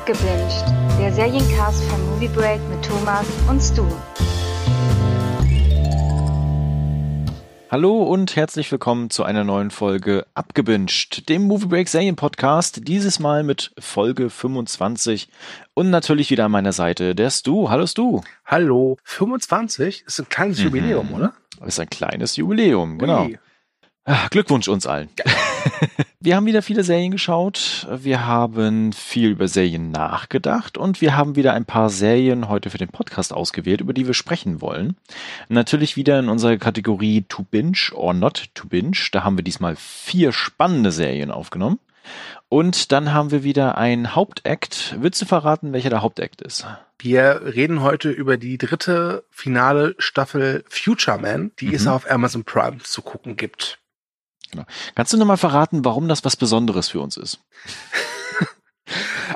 [0.00, 0.64] Abgebinged,
[0.98, 3.84] der Seriencast von Movie Break mit Thomas und Stu.
[7.70, 13.18] Hallo und herzlich willkommen zu einer neuen Folge Abgebinged, dem Movie Break Serien Podcast, dieses
[13.20, 15.28] Mal mit Folge 25
[15.74, 17.68] und natürlich wieder an meiner Seite der Stu.
[17.68, 18.22] Hallo Stu.
[18.46, 18.96] Hallo.
[19.04, 20.64] 25 ist ein kleines Mhm.
[20.64, 21.34] Jubiläum, oder?
[21.66, 23.24] Ist ein kleines Jubiläum, genau.
[23.26, 23.38] Ui.
[24.06, 25.10] Ah, Glückwunsch uns allen.
[26.20, 31.36] wir haben wieder viele Serien geschaut, wir haben viel über Serien nachgedacht und wir haben
[31.36, 34.96] wieder ein paar Serien heute für den Podcast ausgewählt, über die wir sprechen wollen.
[35.48, 38.96] Natürlich wieder in unserer Kategorie To Binge or Not To Binge.
[39.12, 41.78] Da haben wir diesmal vier spannende Serien aufgenommen.
[42.48, 44.96] Und dann haben wir wieder ein Hauptakt.
[44.98, 46.66] Willst du verraten, welcher der Hauptakt ist?
[46.98, 51.90] Wir reden heute über die dritte finale Staffel Future Man, die es Mhm.
[51.92, 53.78] auf Amazon Prime zu gucken gibt.
[54.94, 57.40] Kannst du nochmal verraten, warum das was Besonderes für uns ist?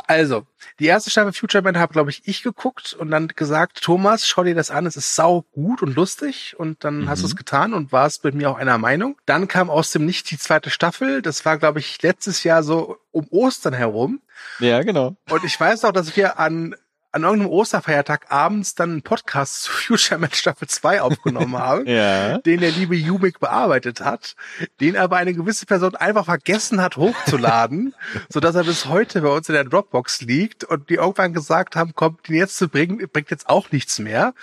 [0.09, 0.45] Also,
[0.81, 4.43] die erste Staffel Future Man habe, glaube ich, ich geguckt und dann gesagt, Thomas, schau
[4.43, 7.09] dir das an, es ist sau gut und lustig und dann Mhm.
[7.09, 9.17] hast du es getan und warst mit mir auch einer Meinung.
[9.27, 12.97] Dann kam aus dem Nicht die zweite Staffel, das war, glaube ich, letztes Jahr so
[13.13, 14.21] um Ostern herum
[14.59, 15.15] Ja, genau.
[15.31, 16.75] und ich weiß auch, dass wir an
[17.15, 21.87] an irgendeinem Osterfeiertag abends dann einen Podcast zu Future Man Staffel 2 aufgenommen haben.
[21.87, 22.39] Ja.
[22.39, 24.35] den der liebe Jumik bearbeitet hat,
[24.81, 27.95] den aber eine gewisse Person einfach vergessen hat hochzuladen,
[28.29, 31.77] so dass er bis heute bei uns in der Dropbox liegt und die irgendwann gesagt
[31.77, 34.35] haben, komm, den jetzt zu bringen, bringt jetzt auch nichts mehr.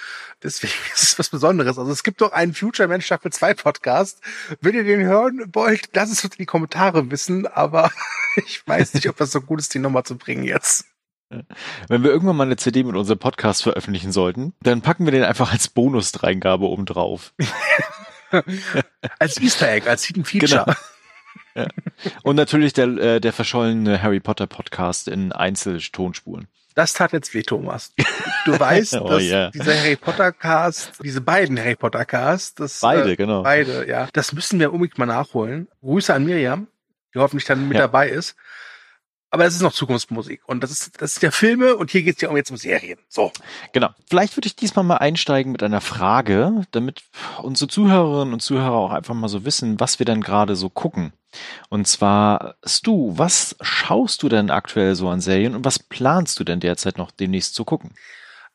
[0.44, 1.78] Deswegen ist es was Besonderes.
[1.78, 4.22] Also es gibt doch einen Future Man Staffel 2 Podcast.
[4.62, 7.92] Wenn ihr den hören wollt, lasst es uns in die Kommentare wissen, aber
[8.46, 10.86] ich weiß nicht, ob das so gut ist, den nochmal zu bringen jetzt.
[11.88, 15.24] Wenn wir irgendwann mal eine CD mit unserem Podcast veröffentlichen sollten, dann packen wir den
[15.24, 17.34] einfach als Bonusdreingabe oben drauf.
[19.20, 20.66] Als Easter Egg, als Hidden Feature.
[21.54, 21.68] Genau.
[22.24, 26.48] Und natürlich der, äh, der verschollene Harry Potter Podcast in Einzelspuren.
[26.76, 27.94] Das tat jetzt weh, Thomas.
[28.46, 29.50] Du weißt, Oh, dass ja.
[29.52, 33.44] dieser Harry Potter Cast, diese beiden Harry Potter Cast, das Beide, äh, genau.
[33.44, 35.68] beide, ja, das müssen wir unbedingt mal nachholen.
[35.82, 36.68] Grüße an Miriam,
[37.14, 37.82] die hoffentlich dann mit Ja.
[37.84, 38.38] dabei ist.
[39.32, 42.22] Aber das ist noch Zukunftsmusik und das ist das ist ja Filme und hier geht's
[42.22, 43.00] ja um jetzt um Serien.
[43.08, 43.32] So,
[43.72, 43.90] Genau.
[44.10, 47.04] Vielleicht würde ich diesmal mal einsteigen mit einer Frage, damit
[47.42, 51.14] unsere Zuhörerinnen und Zuhörer auch einfach mal so wissen, was wir denn gerade so gucken.
[51.70, 56.44] Und zwar, Stu, was schaust du denn aktuell so an Serien und was planst du
[56.44, 57.96] denn derzeit noch demnächst zu gucken?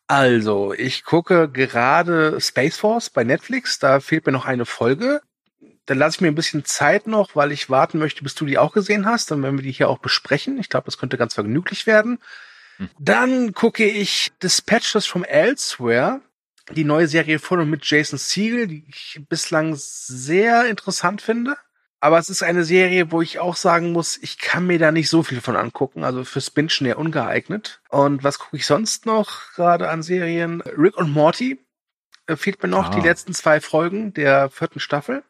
[0.09, 3.79] also ich gucke gerade Space Force bei Netflix.
[3.79, 5.21] Da fehlt mir noch eine Folge.
[5.87, 8.59] Dann lasse ich mir ein bisschen Zeit noch, weil ich warten möchte, bis du die
[8.59, 9.31] auch gesehen hast.
[9.31, 10.59] Dann werden wir die hier auch besprechen.
[10.59, 12.19] Ich glaube, das könnte ganz vergnüglich werden.
[12.79, 12.91] Hm.
[12.99, 16.21] Dann gucke ich Dispatches from Elsewhere,
[16.73, 21.57] die neue Serie von und mit Jason Siegel, die ich bislang sehr interessant finde.
[22.01, 25.09] Aber es ist eine Serie, wo ich auch sagen muss, ich kann mir da nicht
[25.09, 26.05] so viel von angucken.
[26.05, 27.81] Also fürs Bingen eher ungeeignet.
[27.89, 30.61] Und was gucke ich sonst noch gerade an Serien?
[30.61, 31.59] Rick und Morty.
[32.27, 32.95] Äh, fehlt mir noch Ah.
[32.95, 35.23] die letzten zwei Folgen der vierten Staffel.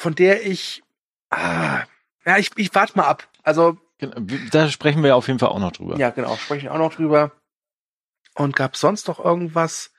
[0.00, 0.82] Von der ich,
[1.28, 1.82] ah,
[2.24, 3.28] ja, ich, ich warte mal ab.
[3.42, 4.16] Also Genau,
[4.50, 5.98] Da sprechen wir auf jeden Fall auch noch drüber.
[5.98, 7.32] ja, genau, sprechen wir auch noch drüber.
[8.34, 9.90] Und gab sonst noch irgendwas?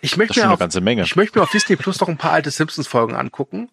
[0.00, 1.02] Ich möchte mir eine auf, ganze Menge.
[1.02, 3.70] ich möchte mir auf Disney Plus noch ein paar alte Simpsons-Folgen angucken,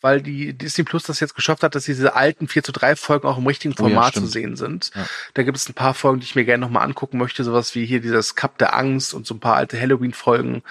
[0.00, 3.28] weil die Disney Plus das jetzt geschafft hat, dass diese alten 4 zu 3 Folgen
[3.28, 4.90] auch im richtigen Oh ja, Format zu sehen sind.
[4.96, 5.06] Ja.
[5.34, 7.76] Da gibt es ein paar Folgen, die ich mir gerne noch mal angucken möchte, sowas
[7.76, 10.64] wie hier dieses Cup der Angst und so ein paar alte Halloween-Folgen.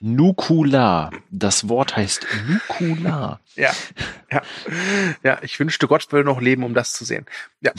[0.00, 1.10] Nukular.
[1.30, 3.40] Das Wort heißt Nukular.
[3.56, 3.72] Ja,
[4.30, 4.42] ja,
[5.22, 7.24] ja, ich wünschte, Gott würde noch leben, um das zu sehen.
[7.62, 7.72] Ja,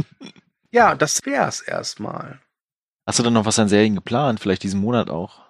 [0.72, 2.40] ja, das wär's erstmal.
[3.06, 4.40] Hast du dann noch was an Serien geplant?
[4.40, 5.44] Vielleicht diesen Monat auch?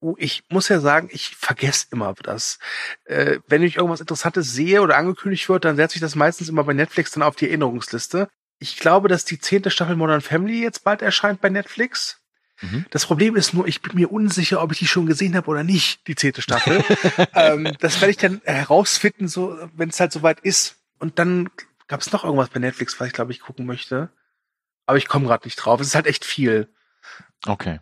[0.00, 2.58] Oh, ich muss ja sagen, ich vergesse immer das.
[3.06, 6.62] Äh, wenn ich irgendwas Interessantes sehe oder angekündigt wird, dann setze ich das meistens immer
[6.62, 8.28] bei Netflix dann auf die Erinnerungsliste.
[8.60, 12.20] Ich glaube, dass die zehnte Staffel Modern Family jetzt bald erscheint bei Netflix.
[12.64, 12.86] Mhm.
[12.90, 15.64] Das Problem ist nur, ich bin mir unsicher, ob ich die schon gesehen habe oder
[15.64, 16.82] nicht, die zehnte Staffel.
[17.34, 20.76] ähm, das werde ich dann herausfinden, so, wenn es halt soweit ist.
[20.98, 21.50] Und dann
[21.86, 24.10] gab es noch irgendwas bei Netflix, was ich glaube ich gucken möchte.
[24.86, 25.80] Aber ich komme gerade nicht drauf.
[25.80, 26.68] Es ist halt echt viel.
[27.46, 27.80] Okay.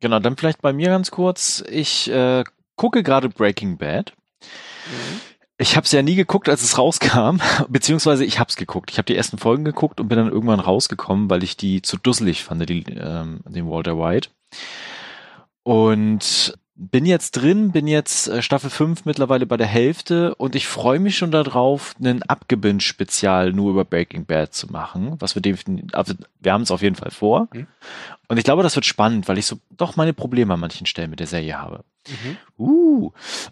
[0.00, 1.62] Genau, dann vielleicht bei mir ganz kurz.
[1.68, 2.44] Ich äh,
[2.76, 4.14] gucke gerade Breaking Bad.
[5.60, 7.36] Ich habe es ja nie geguckt, als es rauskam,
[7.68, 8.90] beziehungsweise ich habe es geguckt.
[8.90, 11.98] Ich habe die ersten Folgen geguckt und bin dann irgendwann rausgekommen, weil ich die zu
[11.98, 14.30] dusselig fand, die, ähm, den Walter White.
[15.62, 20.66] Und bin jetzt drin, bin jetzt äh, Staffel 5 mittlerweile bei der Hälfte und ich
[20.66, 25.94] freue mich schon darauf, einen Abgebinge-Spezial nur über Breaking Bad zu machen, was wir definitiv,
[25.94, 27.48] also wir haben es auf jeden Fall vor.
[27.52, 27.66] Mhm.
[28.28, 31.10] Und ich glaube, das wird spannend, weil ich so doch meine Probleme an manchen Stellen
[31.10, 31.84] mit der Serie habe.
[32.08, 32.36] Mhm.
[32.58, 33.10] Uh,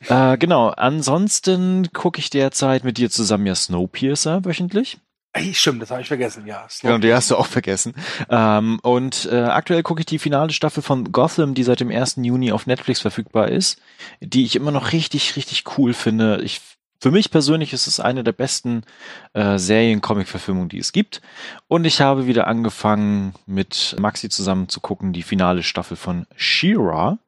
[0.09, 0.69] äh, genau.
[0.71, 4.99] Ansonsten gucke ich derzeit mit dir zusammen ja Snowpiercer wöchentlich.
[5.33, 6.67] Ey, stimmt, das habe ich vergessen, ja.
[6.81, 7.95] Genau, die hast du auch vergessen.
[8.31, 12.17] Ähm, und äh, aktuell gucke ich die finale Staffel von Gotham, die seit dem 1.
[12.23, 13.81] Juni auf Netflix verfügbar ist,
[14.21, 16.41] die ich immer noch richtig, richtig cool finde.
[16.43, 16.61] Ich
[17.01, 18.83] für mich persönlich ist es eine der besten
[19.33, 21.23] äh, Serien-Comic-Verfilmungen, die es gibt.
[21.69, 27.19] Und ich habe wieder angefangen, mit Maxi zusammen zu gucken, die finale Staffel von She-Ra,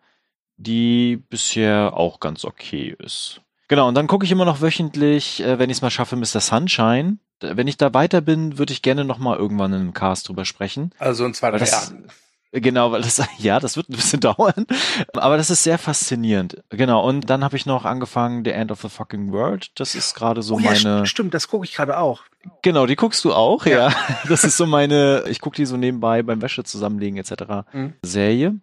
[0.57, 3.43] die bisher auch ganz okay ist.
[3.69, 6.41] Genau, und dann gucke ich immer noch wöchentlich, äh, wenn ich es mal schaffe, Mr.
[6.41, 7.19] Sunshine.
[7.41, 10.45] Wenn ich da weiter bin, würde ich gerne noch mal irgendwann in einem Cast drüber
[10.45, 10.93] sprechen.
[10.99, 12.07] Also in zwei, drei Jahren.
[12.53, 14.67] Genau, weil das, ja, das wird ein bisschen dauern.
[15.15, 16.63] Aber das ist sehr faszinierend.
[16.71, 17.07] Genau.
[17.07, 19.71] Und dann habe ich noch angefangen, The End of the Fucking World.
[19.77, 21.07] Das ist gerade so oh, ja, meine.
[21.07, 22.23] Stimmt, das gucke ich gerade auch.
[22.63, 23.89] Genau, die guckst du auch, ja.
[23.89, 23.97] ja.
[24.29, 27.33] Das ist so meine, ich gucke die so nebenbei beim Wäsche zusammenlegen etc.
[27.73, 27.95] Mhm.
[28.03, 28.59] Serie.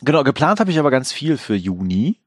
[0.00, 2.18] Genau, geplant habe ich aber ganz viel für Juni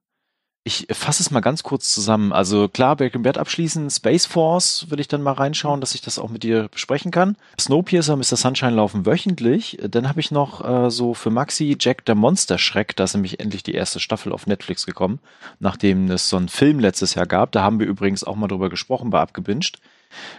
[0.67, 2.33] ich fasse es mal ganz kurz zusammen.
[2.33, 6.17] Also klar, Breaking Bad abschließen, Space Force würde ich dann mal reinschauen, dass ich das
[6.17, 7.37] auch mit dir besprechen kann.
[7.59, 8.35] Snowpiercer, Mr.
[8.35, 9.77] Sunshine laufen wöchentlich.
[9.87, 13.39] Dann habe ich noch äh, so für Maxi Jack der Monster Schreck, da ist nämlich
[13.39, 15.19] endlich die erste Staffel auf Netflix gekommen,
[15.59, 17.51] nachdem es so einen Film letztes Jahr gab.
[17.51, 19.77] Da haben wir übrigens auch mal drüber gesprochen bei Abgebinged.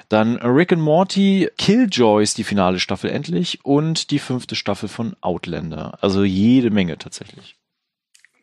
[0.09, 5.99] Dann Rick and Morty, Killjoys, die finale Staffel endlich und die fünfte Staffel von Outlander.
[6.01, 7.57] Also jede Menge tatsächlich.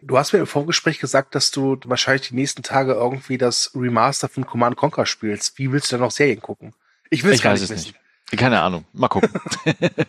[0.06, 4.28] Du hast mir im Vorgespräch gesagt, dass du wahrscheinlich die nächsten Tage irgendwie das Remaster
[4.28, 5.58] von Command Conquer spielst.
[5.58, 6.74] Wie willst du denn noch Serien gucken?
[7.10, 7.76] Ich will es gar nicht wissen.
[7.76, 8.40] Nicht.
[8.40, 8.86] Keine Ahnung.
[8.94, 9.30] Mal gucken.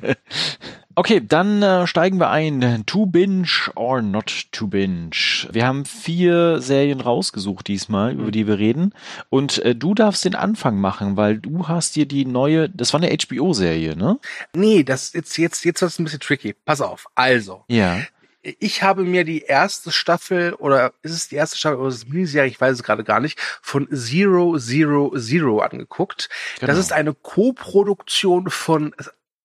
[0.94, 2.85] okay, dann äh, steigen wir ein.
[2.87, 5.11] To binge or not to binge.
[5.50, 8.20] Wir haben vier Serien rausgesucht diesmal, mhm.
[8.20, 8.94] über die wir reden.
[9.29, 13.02] Und äh, du darfst den Anfang machen, weil du hast dir die neue, das war
[13.02, 14.19] eine HBO-Serie, ne?
[14.55, 16.55] Nee, das jetzt, jetzt, jetzt wird es ein bisschen tricky.
[16.64, 17.06] Pass auf.
[17.14, 17.64] Also.
[17.69, 17.99] Ja
[18.44, 22.08] ich habe mir die erste Staffel oder ist es die erste Staffel oder ist es
[22.08, 26.29] Miniserie, ich weiß es gerade gar nicht, von Zero Zero Zero angeguckt.
[26.61, 26.70] Genau.
[26.70, 28.94] Das ist eine Co-Produktion von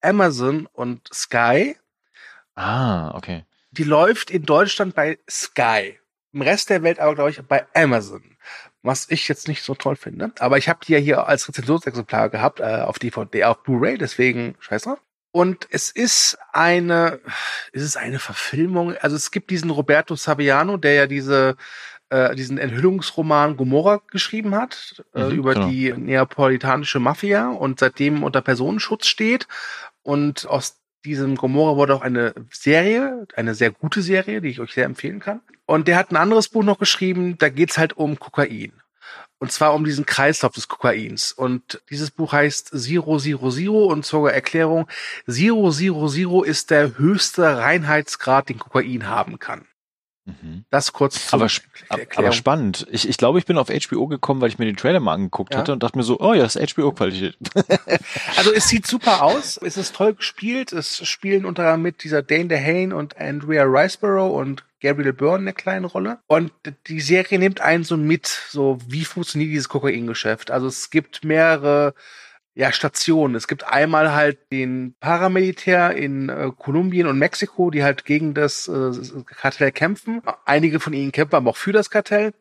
[0.02, 1.78] Amazon und Sky.
[2.56, 3.46] Ah, okay.
[3.72, 5.98] Die läuft in Deutschland bei Sky.
[6.34, 8.38] Im Rest der Welt aber, glaube ich, bei Amazon.
[8.82, 10.32] Was ich jetzt nicht so toll finde.
[10.40, 14.56] Aber ich habe die ja hier als Rezensionsexemplar gehabt, äh, auf DVD, auf Blu-ray, deswegen
[14.60, 15.00] scheiß drauf.
[15.32, 17.20] Und es ist eine,
[17.72, 18.96] ist es eine Verfilmung?
[19.02, 21.56] Also es gibt diesen Roberto Saviano, der ja diese
[22.10, 25.70] äh, diesen Enthüllungsroman Gomorra geschrieben hat äh, mhm, über genau.
[25.70, 29.48] die neapolitanische Mafia und seitdem unter Personenschutz steht.
[30.02, 34.74] Und aus diesem Gomorra wurde auch eine Serie, eine sehr gute Serie, die ich euch
[34.74, 35.42] sehr empfehlen kann.
[35.66, 38.74] Und der hat ein anderes Buch noch geschrieben, da geht's halt um Kokain.
[39.40, 41.32] Und zwar um diesen Kreislauf des Kokains.
[41.32, 44.88] Und dieses Buch heißt Zero Zero Zero und zur Erklärung,
[45.28, 49.66] Zero Zero Zero ist der höchste Reinheitsgrad, den Kokain haben kann.
[50.42, 50.66] Mhm.
[50.70, 51.48] Das kurz zu aber,
[52.16, 52.86] aber spannend.
[52.92, 55.54] Ich, ich glaube, ich bin auf HBO gekommen, weil ich mir den Trailer mal angeguckt
[55.54, 55.60] ja.
[55.60, 57.38] hatte und dachte mir so, oh ja, das ist HBO-Qualität.
[58.38, 62.22] also es sieht super aus, es ist toll gespielt, es spielen unter anderem mit dieser
[62.22, 66.20] Dane DeHane und Andrea Riceborough und Gabriel Byrne eine kleine Rolle.
[66.28, 66.52] Und
[66.88, 70.52] die Serie nimmt einen so mit, so wie funktioniert dieses Kokaingeschäft.
[70.52, 71.94] Also es gibt mehrere
[72.56, 73.36] ja, Stationen.
[73.36, 78.68] Es gibt einmal halt den Paramilitär in äh, Kolumbien und Mexiko, die halt gegen das
[78.68, 78.92] äh,
[79.26, 80.22] Kartell kämpfen.
[80.46, 82.34] Einige von ihnen kämpfen aber auch für das Kartell.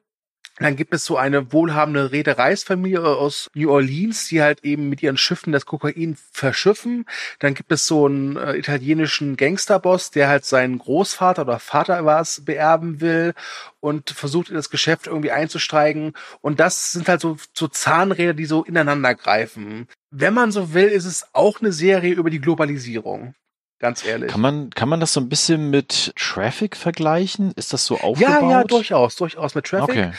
[0.58, 5.16] Dann gibt es so eine wohlhabende Reedereisfamilie aus New Orleans, die halt eben mit ihren
[5.16, 7.04] Schiffen das Kokain verschiffen.
[7.38, 12.44] Dann gibt es so einen äh, italienischen Gangsterboss, der halt seinen Großvater oder Vater was
[12.44, 13.34] beerben will
[13.80, 16.14] und versucht in das Geschäft irgendwie einzusteigen.
[16.40, 19.86] Und das sind halt so, so Zahnräder, die so ineinander greifen.
[20.10, 23.34] Wenn man so will, ist es auch eine Serie über die Globalisierung.
[23.78, 24.30] Ganz ehrlich.
[24.30, 27.52] Kann man, kann man das so ein bisschen mit Traffic vergleichen?
[27.52, 28.42] Ist das so aufgebaut?
[28.42, 29.90] Ja, ja, durchaus, durchaus mit Traffic.
[29.90, 30.12] Okay.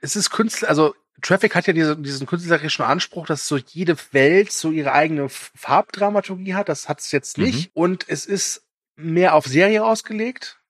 [0.00, 4.52] Es ist Künstler, also Traffic hat ja diese, diesen künstlerischen Anspruch, dass so jede Welt
[4.52, 6.68] so ihre eigene Farbdramaturgie hat.
[6.68, 7.74] Das hat es jetzt nicht.
[7.74, 7.82] Mhm.
[7.82, 8.62] Und es ist
[8.96, 10.60] mehr auf Serie ausgelegt.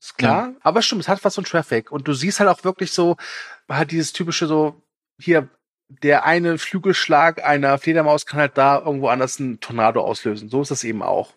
[0.00, 0.48] Ist klar.
[0.48, 0.54] Ja.
[0.62, 1.90] Aber stimmt, es hat was von Traffic.
[1.90, 3.16] Und du siehst halt auch wirklich so,
[3.68, 4.82] halt dieses typische so,
[5.18, 5.48] hier,
[5.88, 10.48] der eine Flügelschlag einer Fledermaus kann halt da irgendwo anders einen Tornado auslösen.
[10.48, 11.32] So ist das eben auch.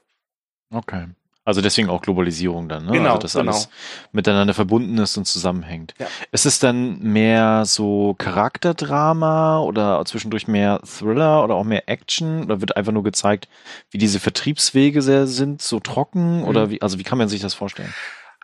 [0.69, 1.07] Okay.
[1.47, 2.91] Also deswegen auch Globalisierung dann, ne?
[2.91, 3.53] Genau, also dass genau.
[3.53, 3.69] alles
[4.11, 5.93] miteinander verbunden ist und zusammenhängt.
[5.97, 6.07] Ja.
[6.33, 12.43] Ist es dann mehr so Charakterdrama oder zwischendurch mehr Thriller oder auch mehr Action?
[12.43, 13.47] Oder wird einfach nur gezeigt,
[13.91, 16.39] wie diese Vertriebswege sehr sind, so trocken?
[16.39, 16.43] Mhm.
[16.43, 17.93] Oder wie, also wie kann man sich das vorstellen?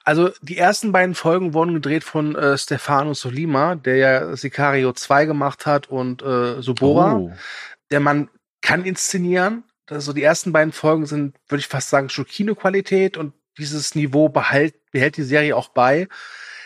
[0.06, 5.26] Also die ersten beiden Folgen wurden gedreht von äh, Stefano Solima, der ja Sicario 2
[5.26, 7.18] gemacht hat und äh, Subora.
[7.18, 7.32] Oh.
[7.92, 8.30] Der Mann
[8.62, 13.34] kann inszenieren, also die ersten beiden Folgen sind, würde ich fast sagen, schon Kinoqualität und
[13.58, 16.08] dieses Niveau behält, behält die Serie auch bei.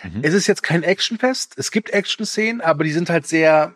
[0.03, 0.21] Mhm.
[0.23, 1.57] Es ist jetzt kein Actionfest.
[1.57, 3.75] Es gibt Action-Szenen, aber die sind halt sehr,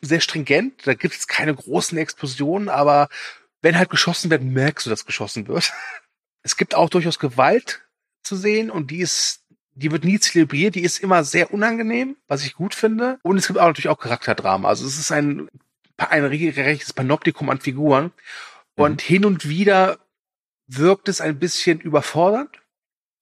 [0.00, 0.86] sehr stringent.
[0.86, 3.08] Da gibt es keine großen Explosionen, aber
[3.62, 5.72] wenn halt geschossen wird, merkst du, dass geschossen wird.
[6.42, 7.82] Es gibt auch durchaus Gewalt
[8.22, 12.44] zu sehen und die ist, die wird nie zelebriert, die ist immer sehr unangenehm, was
[12.44, 13.18] ich gut finde.
[13.24, 14.68] Und es gibt auch natürlich auch Charakterdrama.
[14.68, 15.48] Also es ist ein,
[15.96, 18.12] ein regelrechtes Panoptikum an Figuren.
[18.76, 19.06] Und mhm.
[19.06, 19.98] hin und wieder
[20.66, 22.50] wirkt es ein bisschen überfordernd,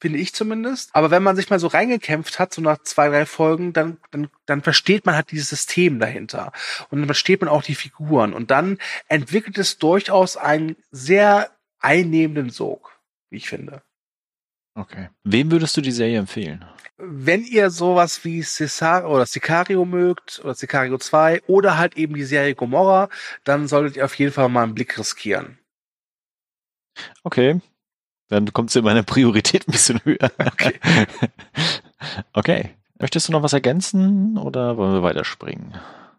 [0.00, 0.90] finde ich zumindest.
[0.93, 4.28] Aber wenn man sich mal so reingekämpft hat, so nach zwei, drei Folgen, dann, dann,
[4.47, 6.52] dann versteht man halt dieses System dahinter.
[6.90, 8.33] Und dann versteht man auch die Figuren.
[8.35, 8.78] Und dann
[9.09, 11.50] entwickelt es durchaus einen sehr
[11.81, 12.99] einnehmenden Sog,
[13.31, 13.83] wie ich finde.
[14.75, 15.09] Okay.
[15.23, 16.64] Wem würdest du die Serie empfehlen?
[16.97, 22.25] Wenn ihr sowas wie Cesar oder Sicario mögt oder Sicario 2 oder halt eben die
[22.25, 23.09] Serie Gomorra,
[23.45, 25.59] dann solltet ihr auf jeden Fall mal einen Blick riskieren.
[27.25, 27.61] Okay,
[28.28, 30.31] dann kommt es in meiner Priorität ein bisschen höher.
[30.38, 30.78] Okay.
[32.33, 32.71] okay.
[32.99, 35.75] Möchtest du noch was ergänzen oder wollen wir weiterspringen?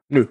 [0.10, 0.28] Nö.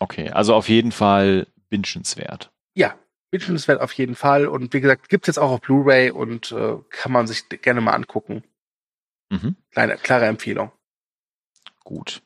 [0.00, 2.50] Okay, also auf jeden Fall wünschenswert.
[2.74, 2.96] Ja,
[3.34, 4.46] wünschenswert auf jeden Fall.
[4.46, 7.80] Und wie gesagt, gibt es jetzt auch auf Blu-ray und äh, kann man sich gerne
[7.80, 8.44] mal angucken.
[9.30, 9.56] Mhm.
[9.72, 10.70] Kleine, klare Empfehlung.
[11.82, 12.22] Gut.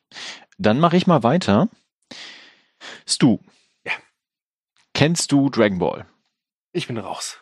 [0.57, 1.67] Dann mache ich mal weiter.
[3.07, 3.39] Stu.
[3.83, 3.91] Ja.
[4.93, 6.05] Kennst du Dragon Ball?
[6.71, 7.39] Ich bin raus.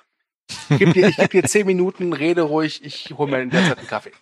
[0.70, 3.78] Ich gebe dir, geb dir zehn Minuten, rede ruhig, ich hole mir in der Zeit
[3.80, 4.14] einen Kaffee.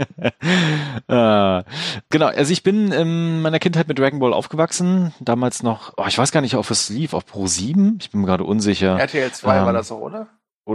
[1.08, 1.62] äh,
[2.08, 5.12] genau, also ich bin in meiner Kindheit mit Dragon Ball aufgewachsen.
[5.20, 7.98] Damals noch, oh, ich weiß gar nicht, ob es lief, auf Pro 7.
[8.00, 8.98] Ich bin mir gerade unsicher.
[8.98, 10.28] RTL 2 ähm, war das so, oder?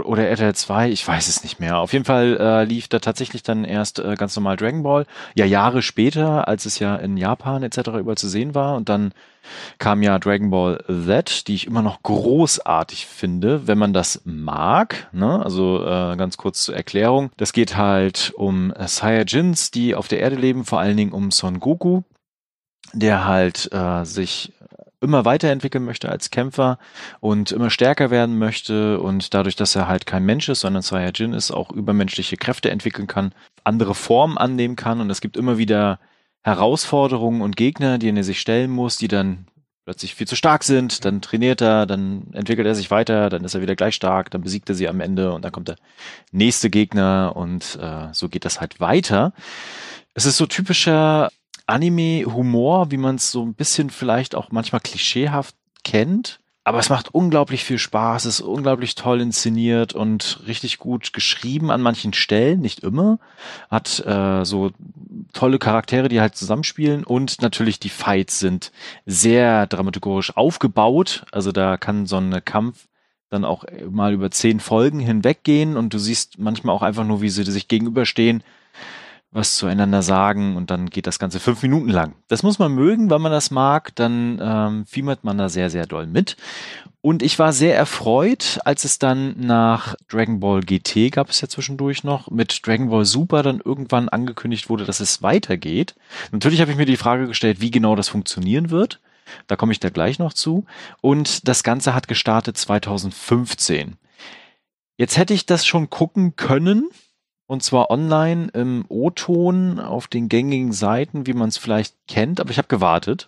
[0.03, 1.77] Oder RTL 2, ich weiß es nicht mehr.
[1.77, 5.05] Auf jeden Fall äh, lief da tatsächlich dann erst äh, ganz normal Dragon Ball.
[5.35, 7.89] Ja, Jahre später, als es ja in Japan etc.
[7.99, 8.75] überall zu sehen war.
[8.75, 9.13] Und dann
[9.77, 15.07] kam ja Dragon Ball Z, die ich immer noch großartig finde, wenn man das mag.
[15.11, 15.43] Ne?
[15.43, 17.31] Also äh, ganz kurz zur Erklärung.
[17.37, 21.59] Das geht halt um Saiyajins, die auf der Erde leben, vor allen Dingen um Son
[21.59, 22.01] Goku,
[22.93, 24.53] der halt äh, sich
[25.01, 26.77] immer weiterentwickeln möchte als Kämpfer
[27.19, 31.33] und immer stärker werden möchte und dadurch, dass er halt kein Mensch ist, sondern Saiyajin
[31.33, 33.33] ist, auch übermenschliche Kräfte entwickeln kann,
[33.63, 35.99] andere Formen annehmen kann und es gibt immer wieder
[36.43, 39.47] Herausforderungen und Gegner, denen er sich stellen muss, die dann
[39.85, 43.53] plötzlich viel zu stark sind, dann trainiert er, dann entwickelt er sich weiter, dann ist
[43.53, 45.77] er wieder gleich stark, dann besiegt er sie am Ende und dann kommt der
[46.31, 49.33] nächste Gegner und äh, so geht das halt weiter.
[50.15, 51.29] Es ist so typischer
[51.67, 56.39] Anime-Humor, wie man es so ein bisschen vielleicht auch manchmal klischeehaft kennt.
[56.67, 61.79] Aber es macht unglaublich viel Spaß, ist unglaublich toll inszeniert und richtig gut geschrieben an
[61.79, 63.19] manchen Stellen, nicht immer.
[63.69, 64.71] Hat äh, so
[65.31, 68.71] tolle Charaktere, die halt zusammenspielen und natürlich die Fights sind
[69.05, 71.25] sehr dramaturgisch aufgebaut.
[71.31, 72.87] Also da kann so ein Kampf
[73.29, 77.29] dann auch mal über zehn Folgen hinweggehen und du siehst manchmal auch einfach nur, wie
[77.29, 78.43] sie sich gegenüberstehen
[79.35, 82.15] was zueinander sagen und dann geht das Ganze fünf Minuten lang.
[82.29, 85.85] Das muss man mögen, wenn man das mag, dann ähm, fiebert man da sehr, sehr
[85.85, 86.37] doll mit.
[87.01, 91.49] Und ich war sehr erfreut, als es dann nach Dragon Ball GT gab es ja
[91.49, 95.95] zwischendurch noch, mit Dragon Ball Super dann irgendwann angekündigt wurde, dass es weitergeht.
[96.31, 99.01] Natürlich habe ich mir die Frage gestellt, wie genau das funktionieren wird.
[99.47, 100.65] Da komme ich da gleich noch zu.
[101.01, 103.97] Und das Ganze hat gestartet 2015.
[104.97, 106.89] Jetzt hätte ich das schon gucken können,
[107.47, 112.39] und zwar online im O-Ton auf den gängigen Seiten, wie man es vielleicht kennt.
[112.39, 113.27] Aber ich habe gewartet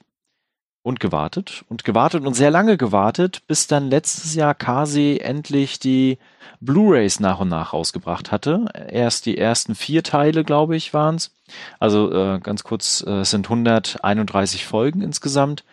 [0.81, 6.17] und gewartet und gewartet und sehr lange gewartet, bis dann letztes Jahr Kase endlich die
[6.61, 8.65] Blu-rays nach und nach rausgebracht hatte.
[8.89, 11.31] Erst die ersten vier Teile, glaube ich, waren's.
[11.79, 15.63] Also äh, ganz kurz, äh, es sind 131 Folgen insgesamt.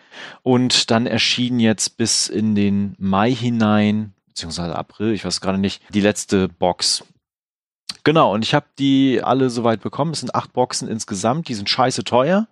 [0.43, 5.81] Und dann erschien jetzt bis in den Mai hinein, beziehungsweise April, ich weiß gerade nicht,
[5.93, 7.03] die letzte Box
[8.03, 10.11] Genau, und ich habe die alle soweit bekommen.
[10.11, 12.47] Es sind acht Boxen insgesamt, die sind scheiße teuer.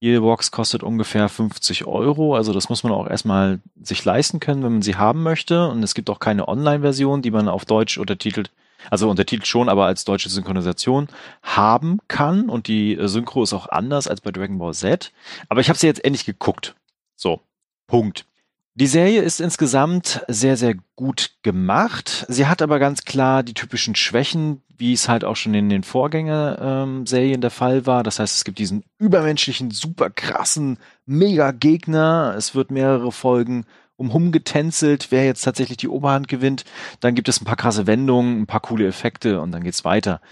[0.00, 4.64] Jede Box kostet ungefähr 50 Euro, also das muss man auch erstmal sich leisten können,
[4.64, 5.68] wenn man sie haben möchte.
[5.68, 8.50] Und es gibt auch keine Online-Version, die man auf Deutsch untertitelt,
[8.90, 11.06] also untertitelt schon, aber als deutsche Synchronisation
[11.44, 12.48] haben kann.
[12.48, 15.12] Und die Synchro ist auch anders als bei Dragon Ball Z.
[15.48, 16.74] Aber ich habe sie jetzt endlich geguckt.
[17.14, 17.40] So,
[17.86, 18.26] Punkt.
[18.74, 22.24] Die Serie ist insgesamt sehr, sehr gut gemacht.
[22.28, 25.82] Sie hat aber ganz klar die typischen Schwächen, wie es halt auch schon in den
[25.82, 28.02] Vorgänger-Serien ähm, der Fall war.
[28.02, 32.34] Das heißt, es gibt diesen übermenschlichen, super krassen Mega-Gegner.
[32.38, 36.64] Es wird mehrere Folgen umhergetänzelt, wer jetzt tatsächlich die Oberhand gewinnt.
[37.00, 40.22] Dann gibt es ein paar krasse Wendungen, ein paar coole Effekte und dann geht's weiter.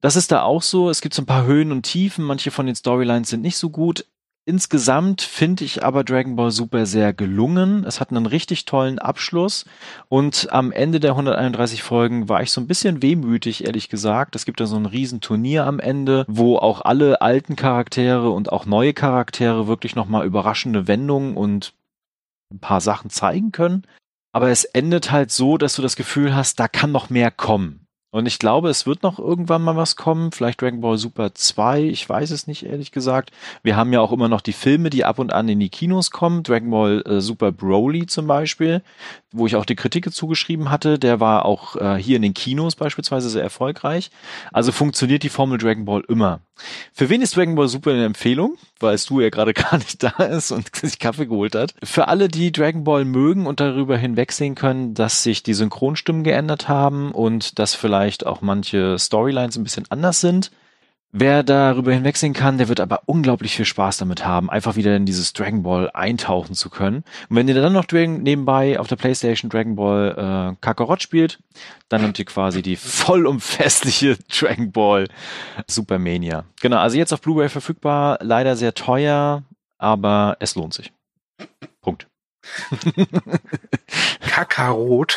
[0.00, 0.90] Das ist da auch so.
[0.90, 2.24] Es gibt so ein paar Höhen und Tiefen.
[2.24, 4.06] Manche von den Storylines sind nicht so gut
[4.48, 7.84] Insgesamt finde ich aber Dragon Ball Super sehr gelungen.
[7.84, 9.66] Es hat einen richtig tollen Abschluss
[10.08, 14.34] und am Ende der 131 Folgen war ich so ein bisschen wehmütig, ehrlich gesagt.
[14.36, 18.64] Es gibt da so ein Riesenturnier am Ende, wo auch alle alten Charaktere und auch
[18.64, 21.74] neue Charaktere wirklich nochmal überraschende Wendungen und
[22.50, 23.82] ein paar Sachen zeigen können.
[24.32, 27.86] Aber es endet halt so, dass du das Gefühl hast, da kann noch mehr kommen.
[28.10, 31.82] Und ich glaube, es wird noch irgendwann mal was kommen, vielleicht Dragon Ball Super 2,
[31.82, 33.32] ich weiß es nicht ehrlich gesagt.
[33.62, 36.10] Wir haben ja auch immer noch die Filme, die ab und an in die Kinos
[36.10, 38.82] kommen, Dragon Ball äh, Super Broly zum Beispiel,
[39.32, 42.76] wo ich auch die Kritik zugeschrieben hatte, der war auch äh, hier in den Kinos
[42.76, 44.10] beispielsweise sehr erfolgreich.
[44.52, 46.40] Also funktioniert die Formel Dragon Ball immer.
[46.92, 48.56] Für wen ist Dragon Ball Super eine Empfehlung?
[48.80, 51.74] Weil du ja gerade gar nicht da ist und sich Kaffee geholt hat.
[51.82, 56.68] Für alle, die Dragon Ball mögen und darüber hinwegsehen können, dass sich die Synchronstimmen geändert
[56.68, 60.50] haben und dass vielleicht auch manche Storylines ein bisschen anders sind,
[61.10, 65.06] Wer darüber hinwegsehen kann, der wird aber unglaublich viel Spaß damit haben, einfach wieder in
[65.06, 67.02] dieses Dragon Ball eintauchen zu können.
[67.30, 71.38] Und wenn ihr dann noch nebenbei auf der Playstation Dragon Ball äh, Kakarot spielt,
[71.88, 75.08] dann habt ihr quasi die vollumfestliche Dragon Ball
[75.66, 76.44] Supermania.
[76.60, 79.44] Genau, also jetzt auf Blu-ray verfügbar, leider sehr teuer,
[79.78, 80.92] aber es lohnt sich.
[81.80, 82.06] Punkt.
[84.20, 85.16] Kakarot.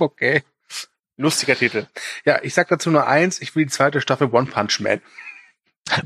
[0.00, 0.42] okay.
[1.16, 1.86] Lustiger Titel.
[2.24, 5.00] Ja, ich sag dazu nur eins, ich will die zweite Staffel One Punch Man.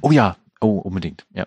[0.01, 1.47] Oh ja, oh, unbedingt, ja.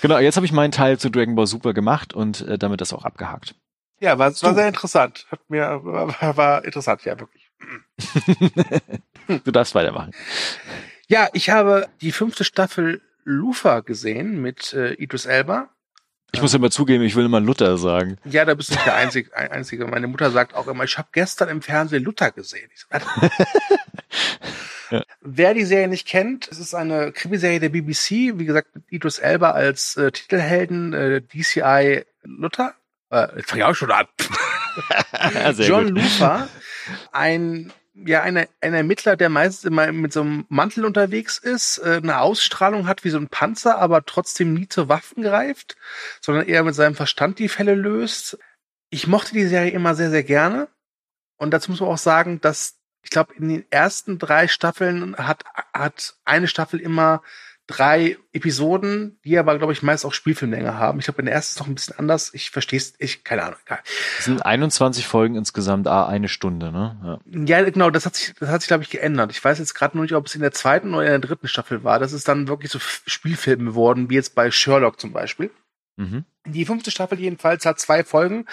[0.00, 2.92] Genau, jetzt habe ich meinen Teil zu Dragon Ball Super gemacht und äh, damit das
[2.92, 3.54] auch abgehakt.
[4.00, 5.26] Ja, war, war sehr interessant.
[5.30, 7.50] Hat mir, war, war interessant, ja, wirklich.
[9.44, 10.12] du darfst weitermachen.
[11.08, 15.70] Ja, ich habe die fünfte Staffel Lufa gesehen mit äh, Idris Elba.
[16.34, 18.18] Ich muss immer zugeben, ich will immer Luther sagen.
[18.24, 19.36] Ja, da bist du nicht der Einzige.
[19.36, 19.86] Einzige.
[19.86, 22.70] Meine Mutter sagt auch immer, ich habe gestern im Fernsehen Luther gesehen.
[24.90, 25.02] Ja.
[25.22, 29.18] Wer die Serie nicht kennt, es ist eine Krimiserie der BBC, wie gesagt, mit Idris
[29.18, 32.74] Elba als äh, Titelhelden, äh, DCI Luther.
[33.10, 34.06] Äh, jetzt fange ich auch schon an.
[35.58, 35.88] John.
[35.88, 36.48] Luther,
[37.12, 42.00] ein ja ein, ein Ermittler, der meistens immer mit so einem Mantel unterwegs ist, äh,
[42.02, 45.76] eine Ausstrahlung hat wie so ein Panzer, aber trotzdem nie zu Waffen greift,
[46.20, 48.38] sondern eher mit seinem Verstand die Fälle löst.
[48.90, 50.68] Ich mochte die Serie immer sehr, sehr gerne.
[51.36, 55.44] Und dazu muss man auch sagen, dass ich glaube, in den ersten drei Staffeln hat,
[55.74, 57.22] hat eine Staffel immer
[57.66, 60.98] drei Episoden, die aber, glaube ich, meist auch Spielfilmlänge haben.
[60.98, 62.32] Ich glaube, in der ersten ist noch ein bisschen anders.
[62.34, 63.80] Ich verstehe es, ich, keine Ahnung, egal.
[64.18, 67.20] Es sind 21 Folgen insgesamt, ah, eine Stunde, ne?
[67.26, 67.60] Ja.
[67.60, 69.30] ja, genau, das hat sich, das hat sich, glaube ich, geändert.
[69.30, 71.48] Ich weiß jetzt gerade nur nicht, ob es in der zweiten oder in der dritten
[71.48, 71.98] Staffel war.
[71.98, 75.50] Das ist dann wirklich so Spielfilme geworden, wie jetzt bei Sherlock zum Beispiel.
[75.96, 76.24] Mhm.
[76.46, 78.44] Die fünfte Staffel jedenfalls hat zwei Folgen,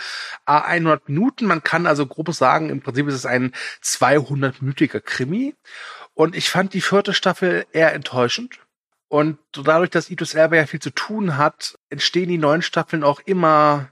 [0.46, 1.46] 100 Minuten.
[1.46, 3.52] Man kann also grob sagen, im Prinzip ist es ein
[3.84, 5.56] 200-minütiger Krimi.
[6.14, 8.60] Und ich fand die vierte Staffel eher enttäuschend
[9.12, 13.20] und dadurch, dass Idris Elba ja viel zu tun hat, entstehen die neuen Staffeln auch
[13.20, 13.90] immer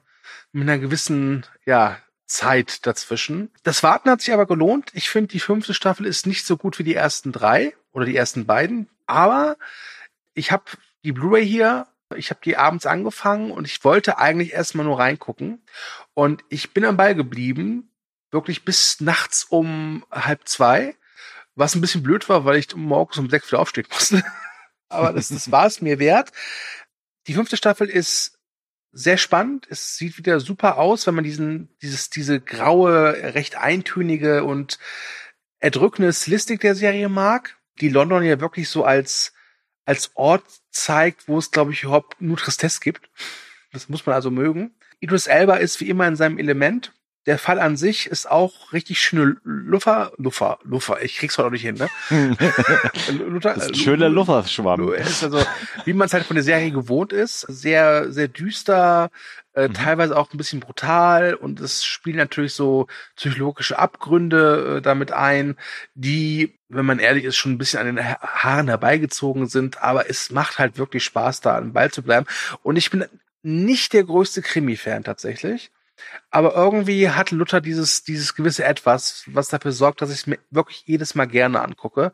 [0.53, 3.51] mit einer gewissen, ja, Zeit dazwischen.
[3.63, 4.91] Das Warten hat sich aber gelohnt.
[4.93, 8.15] Ich finde, die fünfte Staffel ist nicht so gut wie die ersten drei oder die
[8.15, 8.87] ersten beiden.
[9.07, 9.57] Aber
[10.35, 10.63] ich habe
[11.03, 15.61] die Blu-ray hier, ich habe die abends angefangen und ich wollte eigentlich erstmal nur reingucken.
[16.13, 17.91] Und ich bin am Ball geblieben,
[18.31, 20.95] wirklich bis nachts um halb zwei,
[21.55, 24.23] was ein bisschen blöd war, weil ich morgens um sechs wieder aufstehen musste
[24.89, 26.31] aber das, das war es mir wert.
[27.27, 28.39] Die fünfte Staffel ist
[28.91, 29.67] sehr spannend.
[29.69, 34.79] Es sieht wieder super aus, wenn man diesen, dieses, diese graue, recht eintönige und
[35.59, 39.33] erdrückende Stilistik der Serie mag, die London ja wirklich so als,
[39.85, 43.09] als Ort zeigt, wo es, glaube ich, überhaupt nur Tristesse gibt.
[43.71, 44.73] Das muss man also mögen.
[44.99, 46.93] Idris Elba ist wie immer in seinem Element.
[47.29, 51.51] Der Fall an sich ist auch richtig schöne Luffer, Luffer, Luffer, ich krieg's heute auch
[51.51, 51.87] nicht hin, ne?
[53.19, 54.91] Luther, das ist ein schöner Lufferschwamm.
[54.93, 55.45] Ist also,
[55.85, 59.11] wie man es halt von der Serie gewohnt ist, sehr, sehr düster,
[59.53, 59.75] äh, mhm.
[59.75, 65.55] teilweise auch ein bisschen brutal und es spielen natürlich so psychologische Abgründe äh, damit ein,
[65.93, 70.31] die, wenn man ehrlich ist, schon ein bisschen an den Haaren herbeigezogen sind, aber es
[70.31, 72.25] macht halt wirklich Spaß, da am Ball zu bleiben.
[72.63, 73.05] Und ich bin
[73.43, 75.69] nicht der größte Krimi-Fan tatsächlich.
[76.31, 80.39] Aber irgendwie hat Luther dieses, dieses gewisse Etwas, was dafür sorgt, dass ich es mir
[80.51, 82.11] wirklich jedes Mal gerne angucke.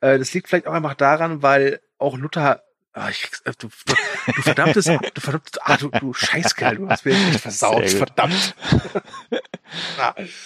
[0.00, 2.62] Äh, das liegt vielleicht auch einfach daran, weil auch Luther
[2.96, 3.68] Ah, ich, äh, du,
[4.26, 8.54] du verdammtes, du verdammtes, ah, du, du Scheißkerl, du hast mir nicht versaut, verdammt.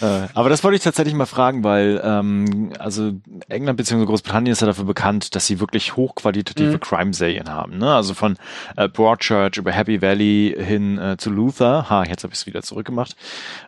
[0.01, 3.13] Äh, aber das wollte ich tatsächlich mal fragen, weil ähm, also
[3.49, 4.05] England bzw.
[4.05, 6.81] Großbritannien ist ja dafür bekannt, dass sie wirklich hochqualitative mhm.
[6.81, 7.79] Crime-Serien haben.
[7.79, 7.93] Ne?
[7.93, 8.37] Also von
[8.77, 11.91] äh, Broadchurch über Happy Valley hin äh, zu Luther.
[11.91, 13.17] Ha, jetzt habe ich es wieder zurückgemacht.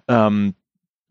[0.09, 0.55] Ähm,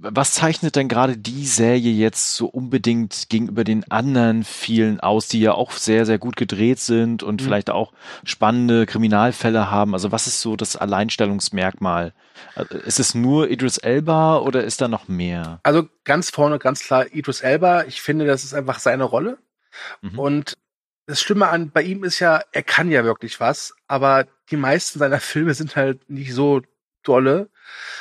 [0.01, 5.41] Was zeichnet denn gerade die Serie jetzt so unbedingt gegenüber den anderen vielen aus, die
[5.41, 7.45] ja auch sehr, sehr gut gedreht sind und mhm.
[7.45, 7.91] vielleicht auch
[8.23, 9.93] spannende Kriminalfälle haben?
[9.93, 12.13] Also was ist so das Alleinstellungsmerkmal?
[12.55, 15.59] Also, ist es nur Idris Elba oder ist da noch mehr?
[15.63, 17.83] Also ganz vorne, ganz klar Idris Elba.
[17.83, 19.38] Ich finde, das ist einfach seine Rolle.
[20.01, 20.17] Mhm.
[20.17, 20.53] Und
[21.07, 24.99] das Schlimme an bei ihm ist ja, er kann ja wirklich was, aber die meisten
[24.99, 26.62] seiner Filme sind halt nicht so
[27.03, 27.49] dolle.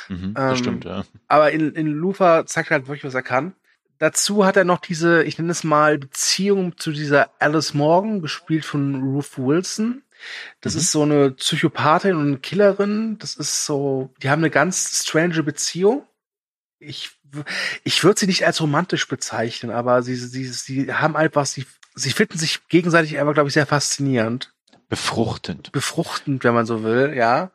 [0.07, 1.05] Mhm, das ähm, stimmt, ja.
[1.27, 3.53] Aber in, in Lufa zeigt er halt wirklich, was er kann.
[3.99, 8.65] Dazu hat er noch diese, ich nenne es mal, Beziehung zu dieser Alice Morgan, gespielt
[8.65, 10.03] von Ruth Wilson.
[10.61, 10.79] Das mhm.
[10.79, 13.17] ist so eine Psychopathin und eine Killerin.
[13.19, 16.05] Das ist so, die haben eine ganz strange Beziehung.
[16.79, 17.11] Ich,
[17.83, 22.11] ich würde sie nicht als romantisch bezeichnen, aber sie, sie, sie haben einfach, sie, sie
[22.11, 24.53] finden sich gegenseitig einfach, glaube ich, sehr faszinierend.
[24.87, 25.71] Befruchtend.
[25.73, 27.51] Befruchtend, wenn man so will, ja.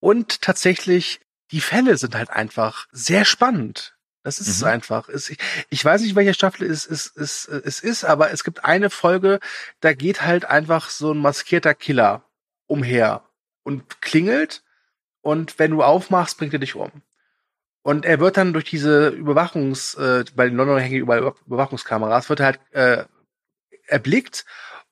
[0.00, 1.20] Und tatsächlich,
[1.52, 3.96] die Fälle sind halt einfach sehr spannend.
[4.24, 4.68] Das ist mhm.
[4.68, 5.08] einfach.
[5.08, 5.36] Ich,
[5.68, 9.40] ich weiß nicht, welche Staffel es, es, es, es ist, aber es gibt eine Folge,
[9.80, 12.24] da geht halt einfach so ein maskierter Killer
[12.66, 13.24] umher
[13.64, 14.62] und klingelt
[15.20, 16.90] und wenn du aufmachst, bringt er dich um.
[17.82, 22.40] Und er wird dann durch diese Überwachungs, äh, bei den Londoner hängen überall Überwachungskameras, wird
[22.40, 23.04] er halt äh,
[23.88, 24.44] erblickt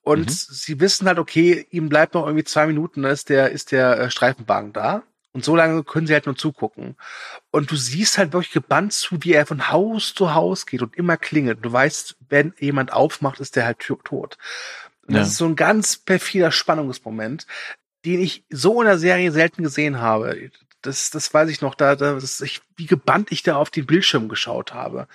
[0.02, 0.28] und mhm.
[0.28, 3.98] sie wissen halt, okay, ihm bleibt noch irgendwie zwei Minuten, dann ist der, ist der
[3.98, 5.04] äh, Streifenwagen da.
[5.32, 6.96] Und so lange können sie halt nur zugucken.
[7.50, 10.96] Und du siehst halt wirklich gebannt zu, wie er von Haus zu Haus geht und
[10.96, 11.60] immer klingelt.
[11.62, 14.38] Du weißt, wenn jemand aufmacht, ist der halt tot.
[15.06, 15.20] Und ja.
[15.20, 17.46] das ist so ein ganz perfider Spannungsmoment,
[18.04, 20.50] den ich so in der Serie selten gesehen habe.
[20.82, 24.28] Das, das weiß ich noch, da, da ich, wie gebannt ich da auf den Bildschirm
[24.28, 25.06] geschaut habe.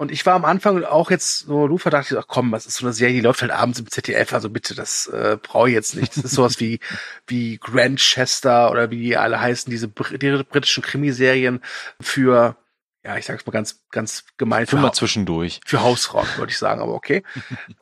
[0.00, 2.78] Und ich war am Anfang auch jetzt so, Lufa dachte ich, ach komm, was ist
[2.78, 5.74] so eine Serie, die läuft halt abends im ZDF, also bitte, das äh, brauche ich
[5.74, 6.16] jetzt nicht.
[6.16, 6.80] Das ist sowas wie,
[7.26, 11.60] wie Grandchester oder wie die alle heißen, diese die britischen Krimiserien
[12.00, 12.56] für,
[13.04, 14.66] ja, ich sag's mal ganz, ganz gemein.
[14.66, 15.60] Für, mal zwischendurch.
[15.66, 17.22] Für Hausraum, würde ich sagen, aber okay.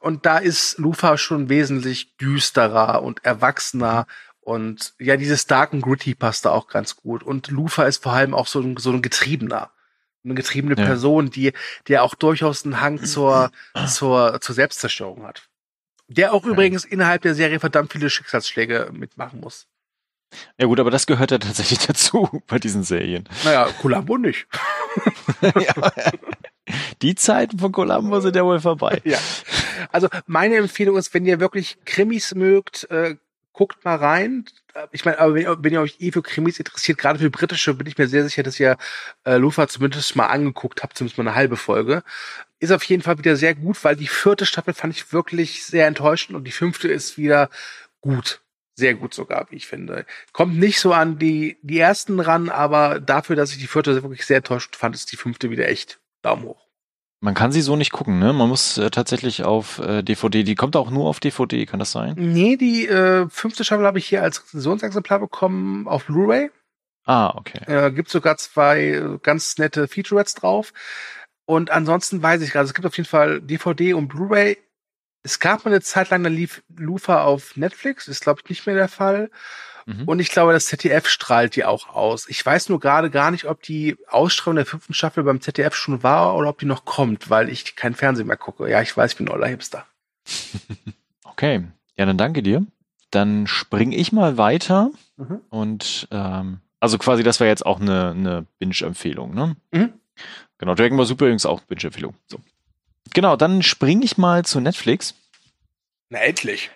[0.00, 4.08] und da ist Lufa schon wesentlich düsterer und erwachsener.
[4.40, 7.22] Und ja, dieses Dark and Gritty passt da auch ganz gut.
[7.22, 9.70] Und Lufa ist vor allem auch so ein, so ein Getriebener
[10.24, 10.84] eine getriebene ja.
[10.84, 11.52] Person, die,
[11.86, 13.50] der auch durchaus einen Hang zur,
[13.86, 15.48] zur, zur Selbstzerstörung hat.
[16.08, 16.50] Der auch ja.
[16.50, 19.66] übrigens innerhalb der Serie verdammt viele Schicksalsschläge mitmachen muss.
[20.58, 23.28] Ja gut, aber das gehört ja tatsächlich dazu bei diesen Serien.
[23.44, 24.46] Naja, Columbo nicht.
[25.42, 25.92] ja,
[27.02, 29.00] die Zeiten von Columbo sind ja wohl vorbei.
[29.04, 29.18] Ja.
[29.90, 33.16] Also meine Empfehlung ist, wenn ihr wirklich Krimis mögt, äh,
[33.58, 34.44] guckt mal rein.
[34.92, 37.88] Ich meine, aber wenn, wenn, ihr euch eh für Krimis interessiert, gerade für britische, bin
[37.88, 38.76] ich mir sehr sicher, dass ihr
[39.24, 42.04] äh, Lufa zumindest mal angeguckt habt, zumindest mal eine halbe Folge.
[42.60, 45.88] Ist auf jeden Fall wieder sehr gut, weil die vierte Staffel fand ich wirklich sehr
[45.88, 47.50] enttäuschend und die fünfte ist wieder
[48.00, 48.42] gut.
[48.76, 50.06] Sehr gut sogar, wie ich finde.
[50.32, 54.24] Kommt nicht so an die, die ersten ran, aber dafür, dass ich die vierte wirklich
[54.24, 56.67] sehr enttäuschend fand, ist die fünfte wieder echt Daumen hoch.
[57.20, 58.32] Man kann sie so nicht gucken, ne?
[58.32, 61.90] Man muss äh, tatsächlich auf äh, DVD, die kommt auch nur auf DVD, kann das
[61.90, 62.14] sein?
[62.16, 66.50] Nee, die äh, fünfte Staffel habe ich hier als Rezensionsexemplar bekommen auf Blu-ray.
[67.04, 67.60] Ah, okay.
[67.66, 70.72] Äh, gibt sogar zwei äh, ganz nette Featurettes drauf.
[71.44, 74.58] Und ansonsten weiß ich gerade, es gibt auf jeden Fall DVD und Blu-ray.
[75.24, 78.66] Es gab mal eine Zeit lang, da lief Lufa auf Netflix, ist glaube ich nicht
[78.66, 79.30] mehr der Fall.
[79.88, 80.04] Mhm.
[80.04, 82.28] Und ich glaube, das ZDF strahlt die auch aus.
[82.28, 86.02] Ich weiß nur gerade gar nicht, ob die Ausstrahlung der fünften Staffel beim ZDF schon
[86.02, 88.68] war oder ob die noch kommt, weil ich kein Fernsehen mehr gucke.
[88.68, 89.86] Ja, ich weiß, ich bin Oller Hipster.
[91.24, 91.64] okay,
[91.96, 92.66] ja, dann danke dir.
[93.10, 95.40] Dann spring ich mal weiter mhm.
[95.48, 99.56] und ähm, also quasi, das wäre jetzt auch eine, eine Binge-Empfehlung, ne?
[99.70, 99.94] Mhm.
[100.58, 102.14] Genau, Dragon Ball Super übrigens auch Binge-Empfehlung.
[102.26, 102.38] So.
[103.14, 105.14] Genau, dann springe ich mal zu Netflix.
[106.10, 106.70] Na endlich.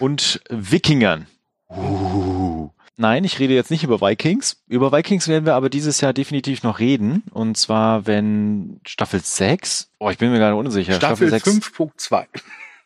[0.00, 1.28] Und Wikingern.
[1.70, 2.70] Uh.
[3.00, 4.60] Nein, ich rede jetzt nicht über Vikings.
[4.66, 7.22] Über Vikings werden wir aber dieses Jahr definitiv noch reden.
[7.30, 10.94] Und zwar, wenn Staffel 6, oh, ich bin mir gerade unsicher.
[10.94, 12.26] Staffel, Staffel 5.2.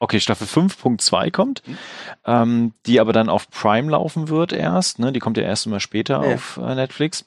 [0.01, 1.79] Okay, Staffel 5.2 kommt, mhm.
[2.27, 4.99] ähm, die aber dann auf Prime laufen wird erst.
[4.99, 5.13] Ne?
[5.13, 6.35] Die kommt ja erst immer später ja.
[6.35, 7.25] auf äh, Netflix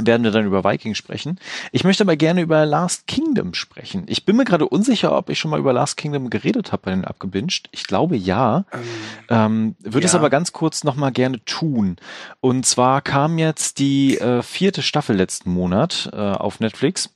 [0.00, 1.38] werden wir dann über Vikings sprechen.
[1.72, 4.04] Ich möchte aber gerne über Last Kingdom sprechen.
[4.06, 6.90] Ich bin mir gerade unsicher, ob ich schon mal über Last Kingdom geredet habe bei
[6.90, 7.68] den Abgebinged.
[7.72, 8.64] Ich glaube ja.
[8.72, 8.80] Ähm,
[9.28, 10.06] ähm, würde ja.
[10.06, 11.96] es aber ganz kurz nochmal gerne tun.
[12.40, 17.10] Und zwar kam jetzt die äh, vierte Staffel letzten Monat äh, auf Netflix.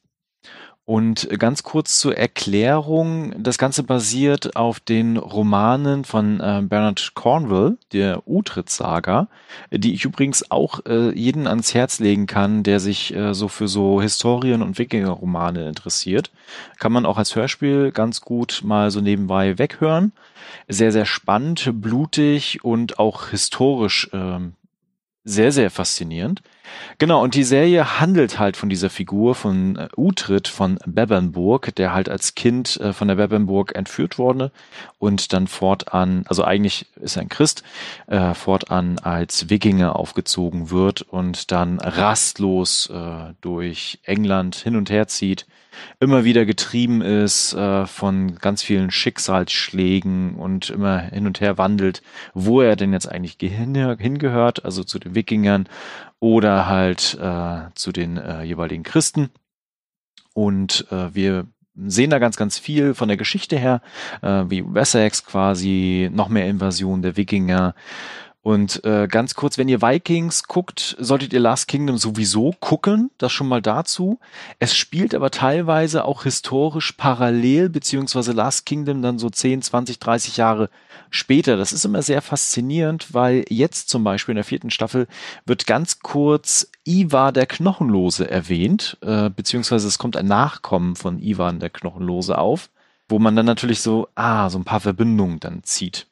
[0.89, 7.77] Und ganz kurz zur Erklärung, das Ganze basiert auf den Romanen von äh, Bernard Cornwell,
[7.93, 9.29] der Utrecht-Saga,
[9.71, 13.69] die ich übrigens auch äh, jeden ans Herz legen kann, der sich äh, so für
[13.69, 16.31] so Historien- und Wikinger-Romane interessiert.
[16.79, 20.13] Kann man auch als Hörspiel ganz gut mal so nebenbei weghören.
[20.69, 24.55] Sehr, sehr spannend, blutig und auch historisch ähm,
[25.29, 26.43] sehr, sehr faszinierend.
[26.99, 31.93] Genau, und die Serie handelt halt von dieser Figur von äh, Utrid von Bebernburg, der
[31.93, 34.53] halt als Kind äh, von der Bebernburg entführt wurde
[34.99, 37.63] und dann fortan, also eigentlich ist er ein Christ,
[38.07, 45.09] äh, fortan als Wikinger aufgezogen wird und dann rastlos äh, durch England hin und her
[45.09, 45.47] zieht,
[46.01, 52.03] immer wieder getrieben ist äh, von ganz vielen Schicksalsschlägen und immer hin und her wandelt,
[52.35, 55.69] wo er denn jetzt eigentlich hingehört, also zu den Wikingern
[56.21, 59.31] oder halt äh, zu den äh, jeweiligen Christen.
[60.35, 61.47] Und äh, wir
[61.87, 63.81] sehen da ganz, ganz viel von der Geschichte her,
[64.23, 67.75] äh, wie Wessex quasi, noch mehr Invasion der Wikinger,
[68.49, 73.31] und äh, ganz kurz, wenn ihr Vikings guckt, solltet ihr Last Kingdom sowieso gucken, das
[73.31, 74.21] schon mal dazu.
[74.59, 80.39] Es spielt aber teilweise auch historisch parallel, beziehungsweise Last Kingdom dann so 10, 20, 30
[80.39, 80.71] Jahre
[81.11, 81.59] später.
[81.59, 85.09] Das ist immer sehr faszinierend, weil jetzt zum Beispiel in der vierten Staffel
[85.45, 91.61] wird ganz kurz Ivar der Knochenlose erwähnt, äh, beziehungsweise es kommt ein Nachkommen von Ivan
[91.61, 92.71] der Knochenlose auf,
[93.11, 96.07] wo man dann natürlich so, ah, so ein paar Verbindungen dann zieht.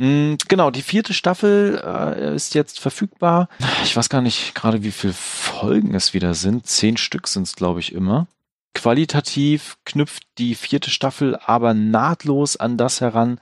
[0.00, 3.50] Mm, genau, die vierte Staffel äh, ist jetzt verfügbar.
[3.84, 6.66] Ich weiß gar nicht gerade, wie viele Folgen es wieder sind.
[6.66, 8.26] Zehn Stück sind es, glaube ich, immer.
[8.72, 13.40] Qualitativ knüpft die vierte Staffel aber nahtlos an das heran,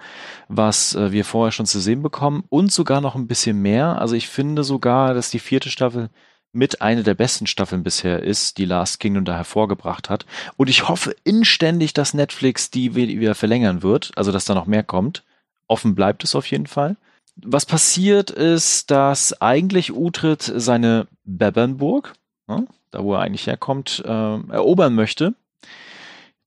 [0.48, 4.00] was äh, wir vorher schon zu sehen bekommen und sogar noch ein bisschen mehr.
[4.00, 6.10] Also ich finde sogar, dass die vierte Staffel
[6.50, 10.26] mit einer der besten Staffeln bisher ist, die Last Kingdom da hervorgebracht hat.
[10.56, 14.82] Und ich hoffe inständig, dass Netflix die wieder verlängern wird, also dass da noch mehr
[14.82, 15.22] kommt.
[15.68, 16.96] Offen bleibt es auf jeden Fall.
[17.36, 22.14] Was passiert ist, dass eigentlich Utrid seine Bebernburg,
[22.48, 25.34] ne, da wo er eigentlich herkommt, äh, erobern möchte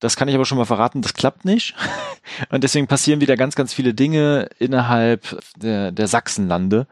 [0.02, 1.76] das kann ich aber schon mal verraten, das klappt nicht.
[2.50, 6.88] Und deswegen passieren wieder ganz, ganz viele Dinge innerhalb der, der Sachsenlande,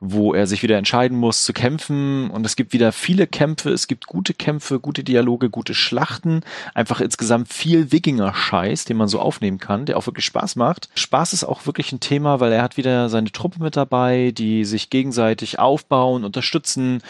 [0.00, 2.30] wo er sich wieder entscheiden muss zu kämpfen.
[2.30, 6.42] Und es gibt wieder viele Kämpfe, es gibt gute Kämpfe, gute Dialoge, gute Schlachten.
[6.74, 10.88] Einfach insgesamt viel Wikinger-Scheiß, den man so aufnehmen kann, der auch wirklich Spaß macht.
[10.96, 14.64] Spaß ist auch wirklich ein Thema, weil er hat wieder seine Truppe mit dabei, die
[14.64, 17.02] sich gegenseitig aufbauen, unterstützen,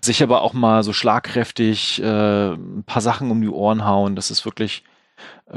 [0.00, 4.16] sich aber auch mal so schlagkräftig äh, ein paar Sachen um die Ohren hauen.
[4.16, 4.82] Das ist wirklich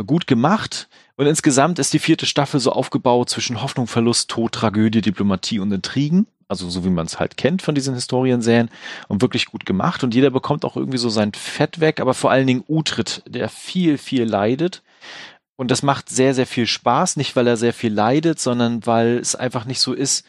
[0.06, 0.88] gut gemacht.
[1.16, 5.72] Und insgesamt ist die vierte Staffel so aufgebaut zwischen Hoffnung, Verlust, Tod, Tragödie, Diplomatie und
[5.72, 6.28] Intrigen.
[6.48, 8.70] Also so wie man es halt kennt von diesen Historienserien
[9.08, 10.04] und wirklich gut gemacht.
[10.04, 13.50] Und jeder bekommt auch irgendwie so sein Fett weg, aber vor allen Dingen Utrid, der
[13.50, 14.82] viel, viel leidet.
[15.58, 17.18] Und das macht sehr, sehr viel Spaß.
[17.18, 20.26] Nicht, weil er sehr viel leidet, sondern weil es einfach nicht so ist,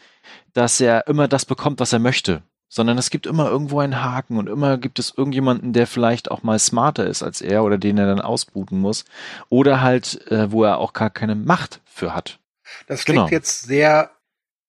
[0.53, 4.37] dass er immer das bekommt, was er möchte sondern es gibt immer irgendwo einen Haken
[4.37, 7.97] und immer gibt es irgendjemanden, der vielleicht auch mal smarter ist als er oder den
[7.97, 9.03] er dann ausbuten muss
[9.49, 12.39] oder halt, äh, wo er auch gar keine Macht für hat.
[12.87, 13.29] Das klingt genau.
[13.29, 14.11] jetzt sehr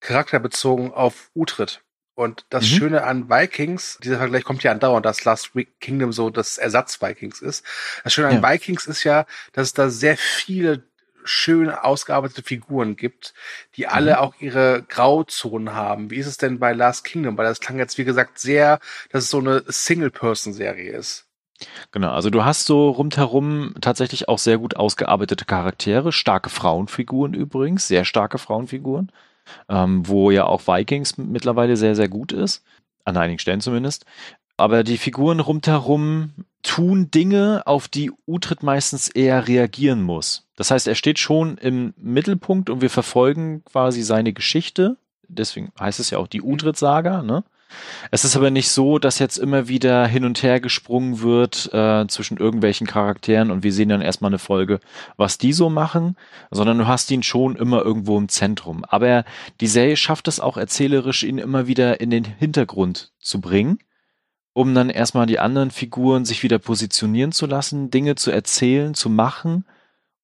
[0.01, 1.81] charakterbezogen auf Utrid.
[2.15, 2.77] Und das mhm.
[2.77, 7.01] Schöne an Vikings, dieser Vergleich kommt ja andauernd, dass Last Week Kingdom so das Ersatz
[7.01, 7.65] Vikings ist.
[8.03, 8.51] Das Schöne an ja.
[8.51, 10.83] Vikings ist ja, dass es da sehr viele
[11.25, 13.35] schön ausgearbeitete Figuren gibt,
[13.77, 14.19] die alle mhm.
[14.19, 16.11] auch ihre Grauzonen haben.
[16.11, 17.37] Wie ist es denn bei Last Kingdom?
[17.37, 18.79] Weil das klang jetzt, wie gesagt, sehr,
[19.11, 21.27] dass es so eine Single-Person-Serie ist.
[21.93, 27.87] Genau, also du hast so rundherum tatsächlich auch sehr gut ausgearbeitete Charaktere, starke Frauenfiguren übrigens,
[27.87, 29.13] sehr starke Frauenfiguren,
[29.69, 32.65] ähm, wo ja auch Vikings mittlerweile sehr, sehr gut ist,
[33.05, 34.07] an einigen Stellen zumindest.
[34.57, 36.33] Aber die Figuren rundherum
[36.63, 40.47] tun Dinge, auf die Utrid meistens eher reagieren muss.
[40.63, 44.97] Das heißt, er steht schon im Mittelpunkt und wir verfolgen quasi seine Geschichte.
[45.27, 47.25] Deswegen heißt es ja auch die Utrid-Saga.
[47.25, 47.43] Ne?
[48.13, 52.07] Es ist aber nicht so, dass jetzt immer wieder hin und her gesprungen wird äh,
[52.07, 54.79] zwischen irgendwelchen Charakteren und wir sehen dann erstmal eine Folge,
[55.17, 56.17] was die so machen,
[56.53, 58.85] sondern du hast ihn schon immer irgendwo im Zentrum.
[58.85, 59.25] Aber
[59.61, 63.81] die Serie schafft es auch erzählerisch, ihn immer wieder in den Hintergrund zu bringen
[64.55, 69.09] um dann erstmal die anderen Figuren sich wieder positionieren zu lassen, Dinge zu erzählen, zu
[69.09, 69.65] machen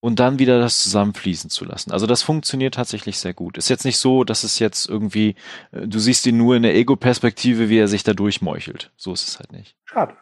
[0.00, 1.90] und dann wieder das zusammenfließen zu lassen.
[1.90, 3.58] Also das funktioniert tatsächlich sehr gut.
[3.58, 5.34] Ist jetzt nicht so, dass es jetzt irgendwie,
[5.72, 8.92] äh, du siehst ihn nur in der Ego-Perspektive, wie er sich da durchmeuchelt.
[8.96, 9.74] So ist es halt nicht.
[9.84, 10.16] Schade.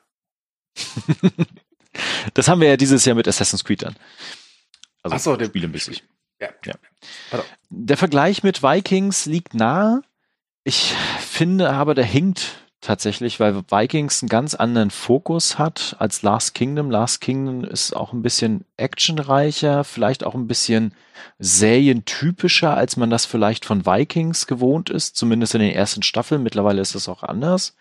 [2.35, 3.97] das haben wir ja dieses Jahr mit Assassin's Creed dann.
[5.03, 5.97] Also Ach so, Spiel ein bisschen.
[6.41, 6.49] Ja.
[6.65, 6.75] ja.
[7.71, 10.03] Der Vergleich mit Vikings liegt nahe.
[10.65, 16.55] Ich finde aber, der hinkt tatsächlich, weil Vikings einen ganz anderen Fokus hat als Last
[16.55, 16.91] Kingdom.
[16.91, 20.95] Last Kingdom ist auch ein bisschen actionreicher, vielleicht auch ein bisschen
[21.39, 26.43] serientypischer, als man das vielleicht von Vikings gewohnt ist, zumindest in den ersten Staffeln.
[26.43, 27.75] Mittlerweile ist das auch anders.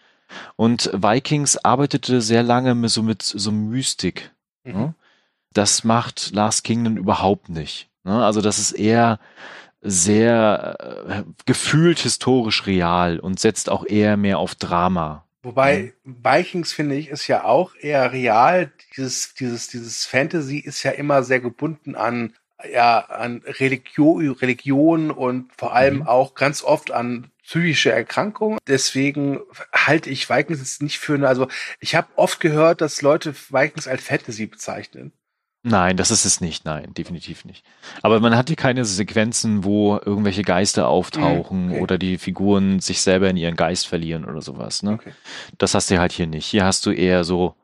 [0.55, 4.31] Und Vikings arbeitete sehr lange so mit so Mystik.
[4.63, 4.95] Mhm.
[5.53, 7.89] Das macht Last Kingdom überhaupt nicht.
[8.03, 8.25] Ne?
[8.25, 9.19] Also das ist eher
[9.85, 10.75] sehr
[11.07, 15.25] äh, gefühlt historisch real und setzt auch eher mehr auf Drama.
[15.43, 18.71] Wobei Vikings finde ich ist ja auch eher real.
[18.97, 22.33] Dieses dieses dieses Fantasy ist ja immer sehr gebunden an
[22.71, 26.07] ja an Religion Religion und vor allem Mhm.
[26.07, 28.57] auch ganz oft an psychische Erkrankungen.
[28.67, 29.39] Deswegen
[29.71, 31.27] halte ich Vikings jetzt nicht für eine.
[31.27, 31.47] Also
[31.79, 35.11] ich habe oft gehört, dass Leute Vikings als Fantasy bezeichnen.
[35.67, 36.63] Nein, das ist es nicht.
[36.63, 37.65] Nein, definitiv nicht.
[38.03, 41.81] Aber man hat hier keine Sequenzen, wo irgendwelche Geister auftauchen Mm, okay.
[41.81, 44.83] oder die Figuren sich selber in ihren Geist verlieren oder sowas.
[44.83, 44.91] Ne?
[44.91, 45.11] Okay.
[45.57, 46.45] Das hast du halt hier nicht.
[46.45, 47.55] Hier hast du eher so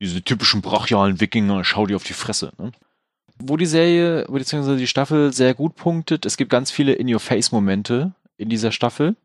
[0.00, 2.52] diese typischen brachialen Wikinger, schau dir auf die Fresse.
[2.56, 2.72] Ne?
[3.38, 8.48] Wo die Serie, beziehungsweise die Staffel sehr gut punktet, es gibt ganz viele In-Your-Face-Momente in
[8.48, 9.16] dieser Staffel.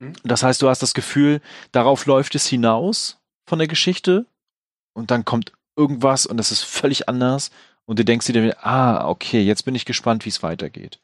[0.00, 0.14] Hm.
[0.24, 4.26] Das heißt, du hast das Gefühl, darauf läuft es hinaus von der Geschichte
[4.92, 7.50] und dann kommt irgendwas und das ist völlig anders
[7.86, 10.98] und du denkst dir ah, okay, jetzt bin ich gespannt, wie es weitergeht.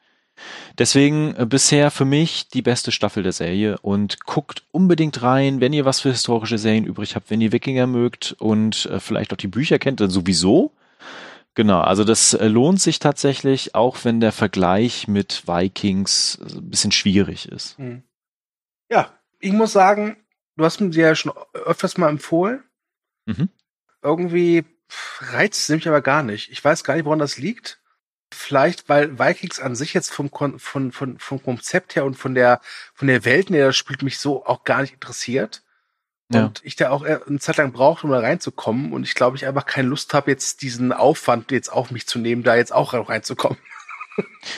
[0.77, 5.73] Deswegen äh, bisher für mich die beste Staffel der Serie und guckt unbedingt rein, wenn
[5.73, 9.37] ihr was für historische Serien übrig habt, wenn ihr Wikinger mögt und äh, vielleicht auch
[9.37, 10.73] die Bücher kennt, dann sowieso.
[11.53, 16.69] Genau, also das äh, lohnt sich tatsächlich, auch wenn der Vergleich mit Vikings äh, ein
[16.69, 17.77] bisschen schwierig ist.
[17.77, 18.03] Hm.
[18.91, 20.17] Ja, ich muss sagen,
[20.57, 22.63] du hast mir die ja schon öfters mal empfohlen.
[23.25, 23.49] Mhm.
[24.05, 24.63] Irgendwie
[25.19, 26.51] reizt es mich aber gar nicht.
[26.51, 27.79] Ich weiß gar nicht, woran das liegt.
[28.31, 32.35] Vielleicht, weil Vikings an sich jetzt vom, Kon von, von, vom Konzept her und von
[32.35, 32.61] der,
[32.93, 35.63] von der Welt, in der das spielt, mich so auch gar nicht interessiert.
[36.31, 36.45] Ja.
[36.45, 38.93] Und ich da auch eine Zeit lang brauchte, um da reinzukommen.
[38.93, 42.19] Und ich glaube, ich einfach keine Lust habe, jetzt diesen Aufwand jetzt auf mich zu
[42.19, 43.57] nehmen, da jetzt auch reinzukommen.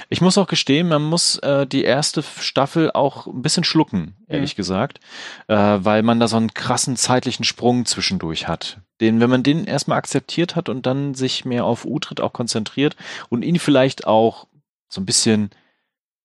[0.09, 4.55] Ich muss auch gestehen, man muss äh, die erste Staffel auch ein bisschen schlucken, ehrlich
[4.55, 4.99] gesagt,
[5.47, 8.79] äh, weil man da so einen krassen zeitlichen Sprung zwischendurch hat.
[9.01, 12.95] Den, wenn man den erstmal akzeptiert hat und dann sich mehr auf Utrecht auch konzentriert
[13.29, 14.47] und ihn vielleicht auch
[14.89, 15.49] so ein bisschen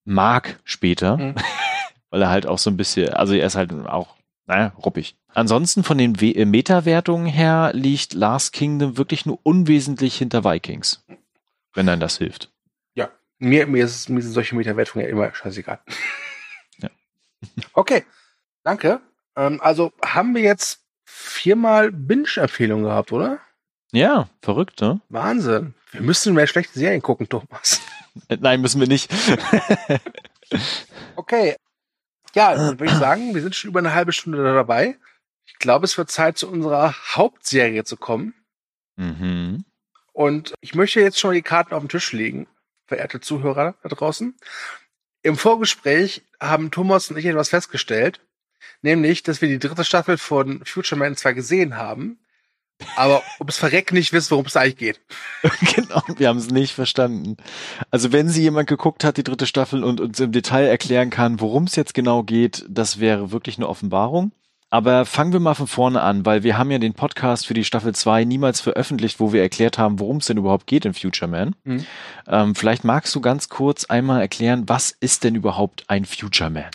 [0.04, 1.34] mag später, Mhm.
[2.10, 4.16] weil er halt auch so ein bisschen, also er ist halt auch,
[4.46, 5.16] naja, ruppig.
[5.34, 11.04] Ansonsten von den We- äh, Meta-Wertungen her liegt Last Kingdom wirklich nur unwesentlich hinter Vikings,
[11.74, 12.50] wenn dann das hilft.
[13.42, 15.80] Mir, mir, ist, mir sind solche Meterwertungen ja immer scheißegal.
[16.78, 16.88] Ja.
[17.74, 18.04] Okay,
[18.62, 19.00] danke.
[19.36, 23.40] Ähm, also haben wir jetzt viermal Binge-Empfehlungen gehabt, oder?
[23.92, 25.00] Ja, verrückt, ne?
[25.08, 25.74] Wahnsinn.
[25.90, 27.80] Wir müssen mehr schlechte Serien gucken, Thomas.
[28.28, 29.12] Nein, müssen wir nicht.
[31.16, 31.56] Okay.
[32.34, 34.98] Ja, dann würde ich sagen, wir sind schon über eine halbe Stunde dabei.
[35.46, 38.34] Ich glaube, es wird Zeit, zu unserer Hauptserie zu kommen.
[38.96, 39.64] mhm.
[40.12, 42.46] Und ich möchte jetzt schon mal die Karten auf den Tisch legen,
[42.92, 44.36] verehrte Zuhörer da draußen.
[45.22, 48.20] Im Vorgespräch haben Thomas und ich etwas festgestellt,
[48.82, 52.18] nämlich, dass wir die dritte Staffel von Future Man zwar gesehen haben,
[52.96, 55.00] aber ob es verreckt nicht wissen, worum es eigentlich geht.
[55.74, 57.38] genau, wir haben es nicht verstanden.
[57.90, 61.40] Also wenn sie jemand geguckt hat, die dritte Staffel, und uns im Detail erklären kann,
[61.40, 64.32] worum es jetzt genau geht, das wäre wirklich eine Offenbarung.
[64.72, 67.62] Aber fangen wir mal von vorne an, weil wir haben ja den Podcast für die
[67.62, 71.30] Staffel 2 niemals veröffentlicht, wo wir erklärt haben, worum es denn überhaupt geht in Future
[71.30, 71.54] Man.
[71.64, 71.84] Mhm.
[72.26, 76.70] Ähm, vielleicht magst du ganz kurz einmal erklären, was ist denn überhaupt ein Future Man?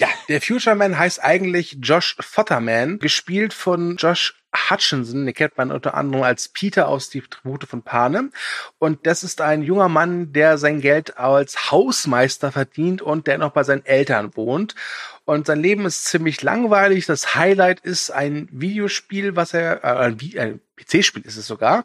[0.00, 4.34] Ja, der Future Man heißt eigentlich Josh Futterman, gespielt von Josh
[4.70, 8.32] Hutchinson, den kennt man unter anderem als Peter aus Die Tribute von Panem.
[8.78, 13.52] Und das ist ein junger Mann, der sein Geld als Hausmeister verdient und der noch
[13.52, 14.74] bei seinen Eltern wohnt.
[15.26, 17.04] Und sein Leben ist ziemlich langweilig.
[17.04, 21.84] Das Highlight ist ein Videospiel, was er, äh, ein PC-Spiel ist es sogar.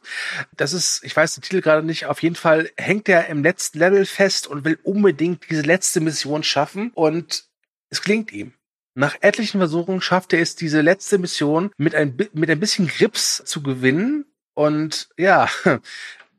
[0.56, 3.80] Das ist, ich weiß den Titel gerade nicht, auf jeden Fall hängt er im letzten
[3.80, 6.92] Level fest und will unbedingt diese letzte Mission schaffen.
[6.96, 7.44] Und
[7.90, 8.54] es klingt ihm.
[8.94, 13.44] Nach etlichen Versuchen schafft er es, diese letzte Mission mit ein, mit ein bisschen Grips
[13.46, 14.26] zu gewinnen.
[14.54, 15.50] Und ja,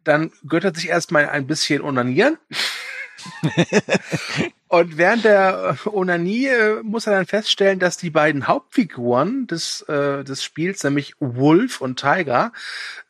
[0.05, 2.39] dann göttert sich erstmal ein bisschen onanieren.
[4.69, 10.25] Und während der Onanie äh, muss er dann feststellen, dass die beiden Hauptfiguren des, äh,
[10.25, 12.53] des Spiels, nämlich Wolf und Tiger,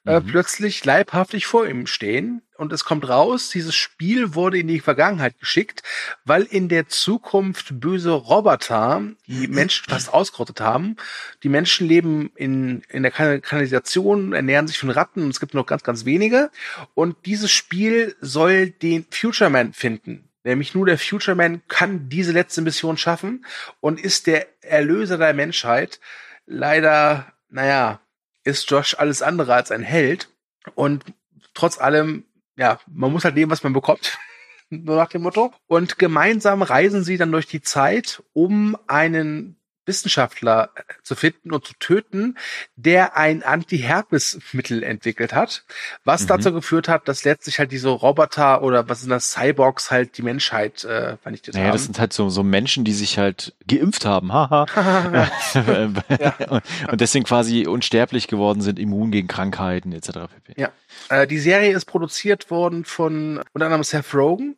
[0.05, 0.27] äh, Mhm.
[0.27, 2.43] plötzlich leibhaftig vor ihm stehen.
[2.59, 5.83] Und es kommt raus, dieses Spiel wurde in die Vergangenheit geschickt,
[6.27, 10.97] weil in der Zukunft böse Roboter die Menschen fast ausgerottet haben.
[11.43, 15.55] Die Menschen leben in, in der Kan- Kanalisation, ernähren sich von Ratten und es gibt
[15.55, 16.51] noch ganz, ganz wenige.
[16.95, 20.29] Und dieses Spiel soll den Future Man finden.
[20.47, 23.45] Nämlich nur der Future Man kann diese letzte Mission schaffen
[23.81, 25.99] und ist der Erlöser der Menschheit.
[26.47, 27.99] Leider, naja,
[28.45, 30.29] ist Josh alles andere als ein Held.
[30.77, 31.05] Und
[31.53, 34.19] trotz allem, ja, man muss halt nehmen, was man bekommt.
[34.71, 35.53] Nur nach dem Motto.
[35.67, 39.57] Und gemeinsam reisen sie dann durch die Zeit, um einen
[39.87, 42.37] Wissenschaftler äh, zu finden und zu töten,
[42.77, 45.65] der ein Anti-Herpes-Mittel entwickelt hat,
[46.05, 46.27] was Mhm.
[46.29, 50.23] dazu geführt hat, dass letztlich halt diese Roboter oder was sind das, Cyborgs halt die
[50.23, 51.87] Menschheit äh, vernichtet Naja, das haben.
[51.87, 54.67] sind halt so, so Menschen, die sich halt geimpft haben, haha.
[55.55, 56.03] und,
[56.91, 60.11] und deswegen quasi unsterblich geworden sind, immun gegen Krankheiten etc.
[60.45, 60.55] pp.
[60.61, 60.71] Ja.
[61.09, 64.57] Äh, die Serie ist produziert worden von unter anderem Seth Rogen,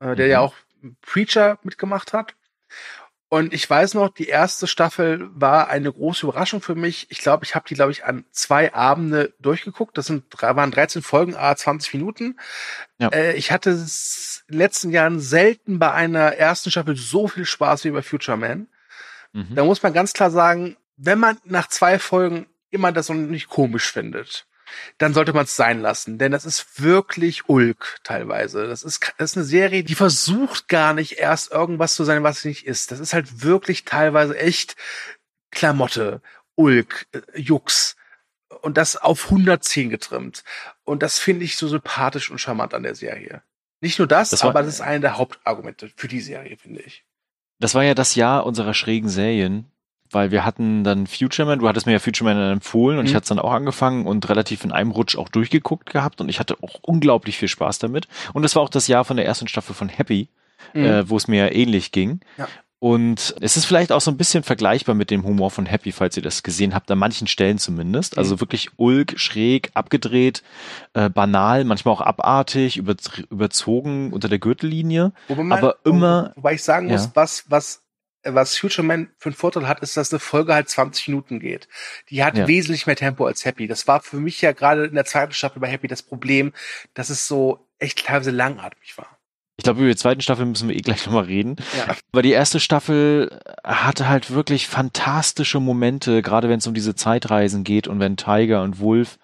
[0.00, 0.30] äh, der Mhm.
[0.32, 0.54] ja auch
[1.02, 2.34] Preacher mitgemacht hat.
[3.30, 7.10] Und ich weiß noch, die erste Staffel war eine große Überraschung für mich.
[7.10, 9.98] Ich glaube, ich habe die, glaube ich, an zwei Abende durchgeguckt.
[9.98, 12.38] Das sind, waren 13 Folgen, a 20 Minuten.
[12.98, 13.08] Ja.
[13.08, 17.44] Äh, ich hatte es in den letzten Jahren selten bei einer ersten Staffel so viel
[17.44, 18.68] Spaß wie bei Future Man.
[19.34, 19.54] Mhm.
[19.54, 23.48] Da muss man ganz klar sagen, wenn man nach zwei Folgen immer das noch nicht
[23.48, 24.47] komisch findet,
[24.98, 28.66] dann sollte man es sein lassen, denn das ist wirklich Ulk teilweise.
[28.66, 32.38] Das ist, das ist eine Serie, die versucht gar nicht erst irgendwas zu sein, was
[32.38, 32.90] es nicht ist.
[32.90, 34.76] Das ist halt wirklich teilweise echt
[35.50, 36.20] Klamotte,
[36.54, 37.96] Ulk, äh, Jux
[38.62, 40.44] und das auf 110 getrimmt.
[40.84, 43.42] Und das finde ich so sympathisch und charmant an der Serie.
[43.80, 46.80] Nicht nur das, Das war- aber das ist einer der Hauptargumente für die Serie, finde
[46.80, 47.04] ich.
[47.60, 49.70] Das war ja das Jahr unserer schrägen Serien,
[50.10, 53.04] weil wir hatten dann Future Man, du hattest mir ja Future Man dann empfohlen und
[53.04, 53.08] Mhm.
[53.10, 56.28] ich hatte es dann auch angefangen und relativ in einem Rutsch auch durchgeguckt gehabt und
[56.28, 58.08] ich hatte auch unglaublich viel Spaß damit.
[58.32, 60.28] Und das war auch das Jahr von der ersten Staffel von Happy,
[60.74, 62.20] äh, wo es mir ähnlich ging.
[62.36, 62.48] Ja.
[62.80, 66.16] Und es ist vielleicht auch so ein bisschen vergleichbar mit dem Humor von Happy, falls
[66.16, 68.16] ihr das gesehen habt, an manchen Stellen zumindest.
[68.16, 68.40] Also Mhm.
[68.40, 70.44] wirklich ulk, schräg, abgedreht,
[70.94, 72.94] äh, banal, manchmal auch abartig, über,
[73.30, 75.12] überzogen unter der Gürtellinie.
[75.28, 77.10] Man, Aber immer- Wobei ich sagen muss, Ja.
[77.14, 77.82] was, was,
[78.24, 81.68] was Future Man für einen Vorteil hat, ist, dass eine Folge halt 20 Minuten geht.
[82.10, 82.48] Die hat Ja.
[82.48, 83.66] wesentlich mehr Tempo als Happy.
[83.66, 86.52] Das war für mich ja gerade in der zweiten Staffel bei Happy das Problem,
[86.94, 89.18] dass es so echt teilweise langatmig war.
[89.56, 91.56] Ich glaube, über die zweite Staffel müssen wir eh gleich nochmal reden.
[91.76, 91.96] Ja.
[92.12, 97.64] Aber die erste Staffel hatte halt wirklich fantastische Momente, gerade wenn es um diese Zeitreisen
[97.64, 99.18] geht und wenn Tiger und Wolf,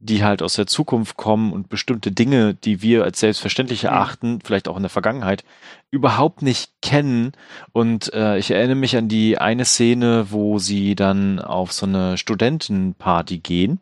[0.00, 3.88] die halt aus der Zukunft kommen und bestimmte Dinge, die wir als selbstverständlich Mhm.
[3.88, 5.44] erachten, vielleicht auch in der Vergangenheit,
[5.90, 7.32] überhaupt nicht kennen.
[7.72, 12.16] Und äh, ich erinnere mich an die eine Szene, wo sie dann auf so eine
[12.16, 13.80] Studentenparty gehen,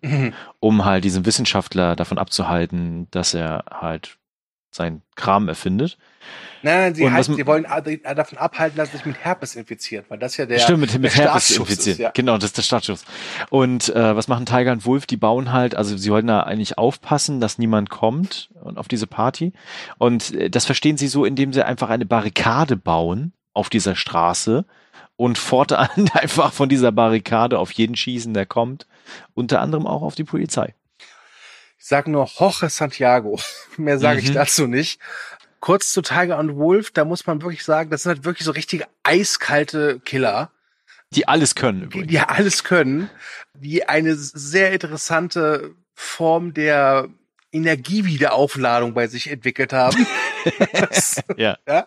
[0.60, 4.16] um halt diesen Wissenschaftler davon abzuhalten, dass er halt
[4.77, 5.99] seinen Kram erfindet.
[6.62, 10.18] Nein, nein, sie, m- sie wollen ad- davon abhalten, dass sich mit Herpes infiziert, weil
[10.18, 11.87] das ja der, Stimmt, mit, mit der Herpes infiziert.
[11.95, 12.11] ist, ja.
[12.12, 13.05] Genau, das ist der Startschuss.
[13.51, 15.07] Und äh, was machen Tiger und Wolf?
[15.07, 19.07] Die bauen halt, also sie wollten da eigentlich aufpassen, dass niemand kommt und auf diese
[19.07, 19.53] Party.
[19.99, 24.64] Und äh, das verstehen sie so, indem sie einfach eine Barrikade bauen auf dieser Straße
[25.16, 28.87] und fortan einfach von dieser Barrikade auf jeden schießen, der kommt.
[29.35, 30.74] Unter anderem auch auf die Polizei.
[31.87, 33.39] Ich sage nur Jorge Santiago.
[33.76, 34.34] Mehr sage ich Mhm.
[34.34, 34.99] dazu nicht.
[35.61, 38.51] Kurz zu Tiger und Wolf, da muss man wirklich sagen, das sind halt wirklich so
[38.51, 40.51] richtige eiskalte Killer,
[41.12, 42.09] Die alles können die, übrigens.
[42.09, 43.09] die alles können,
[43.55, 47.09] die eine sehr interessante Form der
[47.53, 50.07] Energiewiederaufladung bei sich entwickelt haben.
[50.72, 51.57] Das- Ja.
[51.68, 51.87] ja.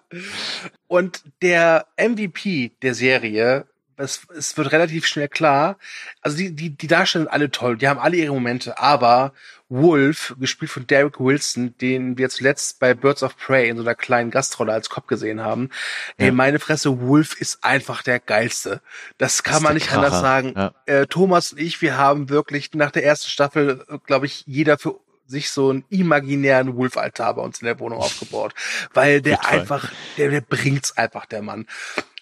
[0.87, 3.65] Und der MVP der Serie,
[3.97, 5.77] es, es wird relativ schnell klar,
[6.21, 9.33] also die, die, die Darsteller sind alle toll, die haben alle ihre Momente, aber
[9.69, 13.93] Wolf, gespielt von Derek Wilson, den wir zuletzt bei Birds of Prey in so einer
[13.95, 15.69] kleinen Gastrolle als Cop gesehen haben,
[16.17, 16.31] ey, Ja.
[16.33, 18.81] meine Fresse, Wolf ist einfach der geilste.
[19.19, 20.21] Das kann ist man nicht anders Kracher.
[20.21, 20.53] sagen.
[20.55, 20.73] Ja.
[20.87, 24.99] Äh, Thomas und ich, wir haben wirklich nach der ersten Staffel, glaube ich, jeder für
[25.27, 28.55] sich so einen imaginären Wolf-Altar bei uns in der Wohnung aufgebaut,
[28.95, 29.59] weil der Total.
[29.59, 31.67] einfach, der, der bringt's einfach, der Mann.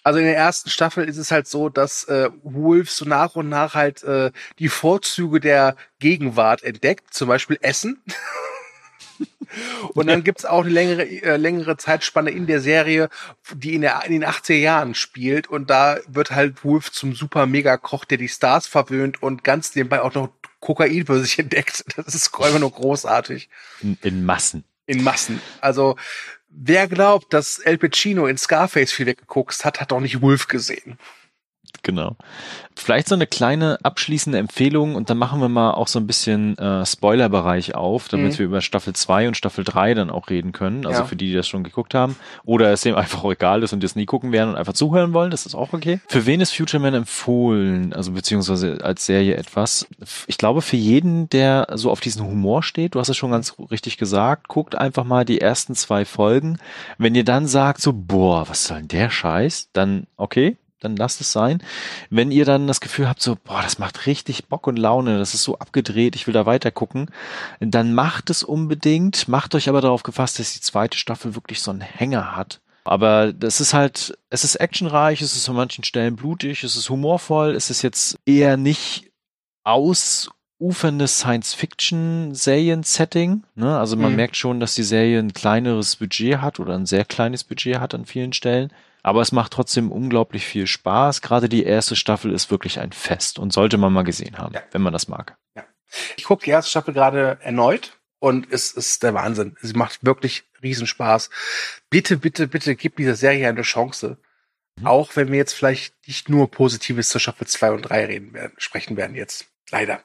[0.08, 3.50] Also in der ersten Staffel ist es halt so, dass äh, Wolf so nach und
[3.50, 8.02] nach halt äh, die Vorzüge der Gegenwart entdeckt, zum Beispiel Essen.
[9.92, 13.10] Und dann gibt's auch eine längere, äh, längere Zeitspanne in der Serie,
[13.52, 15.46] die in, der, in den 80er Jahren spielt.
[15.46, 20.00] Und da wird halt Wolf zum super Mega-Koch, der die Stars verwöhnt und ganz nebenbei
[20.00, 20.30] auch noch
[20.60, 21.84] Kokain für sich entdeckt.
[21.96, 23.50] Das ist einfach nur großartig.
[23.82, 24.64] In, in Massen.
[24.86, 25.42] In Massen.
[25.60, 25.96] Also,
[26.48, 30.98] wer glaubt, dass El Pacino in Scarface viel weggeguckt hat, hat auch nicht Wolf gesehen.
[31.82, 32.16] Genau.
[32.74, 36.56] Vielleicht so eine kleine abschließende Empfehlung und dann machen wir mal auch so ein bisschen
[36.58, 38.38] äh, Spoilerbereich auf, damit Mhm.
[38.38, 40.86] wir über Staffel 2 und Staffel 3 dann auch reden können.
[40.86, 41.04] Also Ja.
[41.06, 42.16] für die, die das schon geguckt haben.
[42.44, 45.30] Oder es dem einfach egal ist und das nie gucken werden und einfach zuhören wollen,
[45.30, 46.00] das ist auch okay.
[46.08, 47.92] Für wen ist Future Man empfohlen?
[47.92, 49.86] Also beziehungsweise als Serie etwas?
[50.26, 53.54] Ich glaube für jeden, der so auf diesen Humor steht, du hast es schon ganz
[53.70, 56.58] richtig gesagt, guckt einfach mal die ersten zwei Folgen.
[56.98, 59.70] Wenn ihr dann sagt so, boah, was soll denn der Scheiß?
[59.72, 61.62] Dann okay, dann lasst es sein.
[62.10, 65.34] Wenn ihr dann das Gefühl habt, so, boah, das macht richtig Bock und Laune, das
[65.34, 67.10] ist so abgedreht, ich will da weiter gucken,
[67.60, 71.70] dann macht es unbedingt, macht euch aber darauf gefasst, dass die zweite Staffel wirklich so
[71.70, 72.60] einen Hänger hat.
[72.84, 76.88] Aber das ist halt, es ist actionreich, es ist an manchen Stellen blutig, es ist
[76.88, 79.10] humorvoll, es ist jetzt eher nicht
[79.64, 83.42] ausuferndes Science-Fiction-Serien-Setting.
[83.54, 83.78] Ne?
[83.78, 84.16] Also man Mhm.
[84.16, 87.94] merkt schon, dass die Serie ein kleineres Budget hat oder ein sehr kleines Budget hat
[87.94, 88.70] an vielen Stellen.
[89.08, 91.22] Aber es macht trotzdem unglaublich viel Spaß.
[91.22, 94.60] Gerade die erste Staffel ist wirklich ein Fest und sollte man mal gesehen haben, Ja.
[94.72, 95.38] wenn man das mag.
[96.18, 99.56] Ich gucke die erste Staffel gerade erneut und es ist der Wahnsinn.
[99.62, 101.30] Sie macht wirklich Riesenspaß.
[101.88, 104.18] Bitte, bitte, bitte gib dieser Serie eine Chance.
[104.78, 104.86] Mhm.
[104.86, 108.52] Auch wenn wir jetzt vielleicht nicht nur Positives zur Staffel 2 und 3 reden werden,
[108.58, 109.46] sprechen werden jetzt.
[109.70, 110.02] Leider.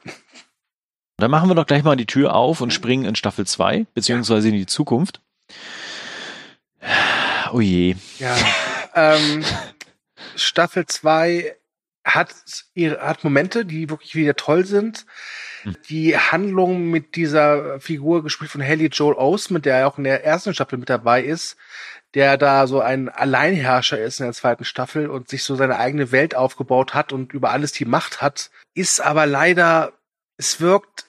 [1.17, 4.47] Dann machen wir doch gleich mal die Tür auf und springen in Staffel 2, beziehungsweise
[4.47, 5.19] in die Zukunft.
[7.51, 7.95] Oh je.
[8.19, 8.33] Ja.
[8.95, 9.43] Ähm,
[10.35, 11.55] Staffel 2
[12.05, 12.35] hat
[12.75, 15.05] hat Momente, die wirklich wieder toll sind.
[15.63, 15.77] Hm.
[15.89, 20.23] Die Handlung mit dieser Figur, gespielt von Haley Joel Osment, der ja auch in der
[20.25, 21.55] ersten Staffel mit dabei ist,
[22.13, 26.11] der da so ein Alleinherrscher ist in der zweiten Staffel und sich so seine eigene
[26.11, 29.93] Welt aufgebaut hat und über alles die Macht hat, ist aber leider,
[30.37, 31.05] es wirkt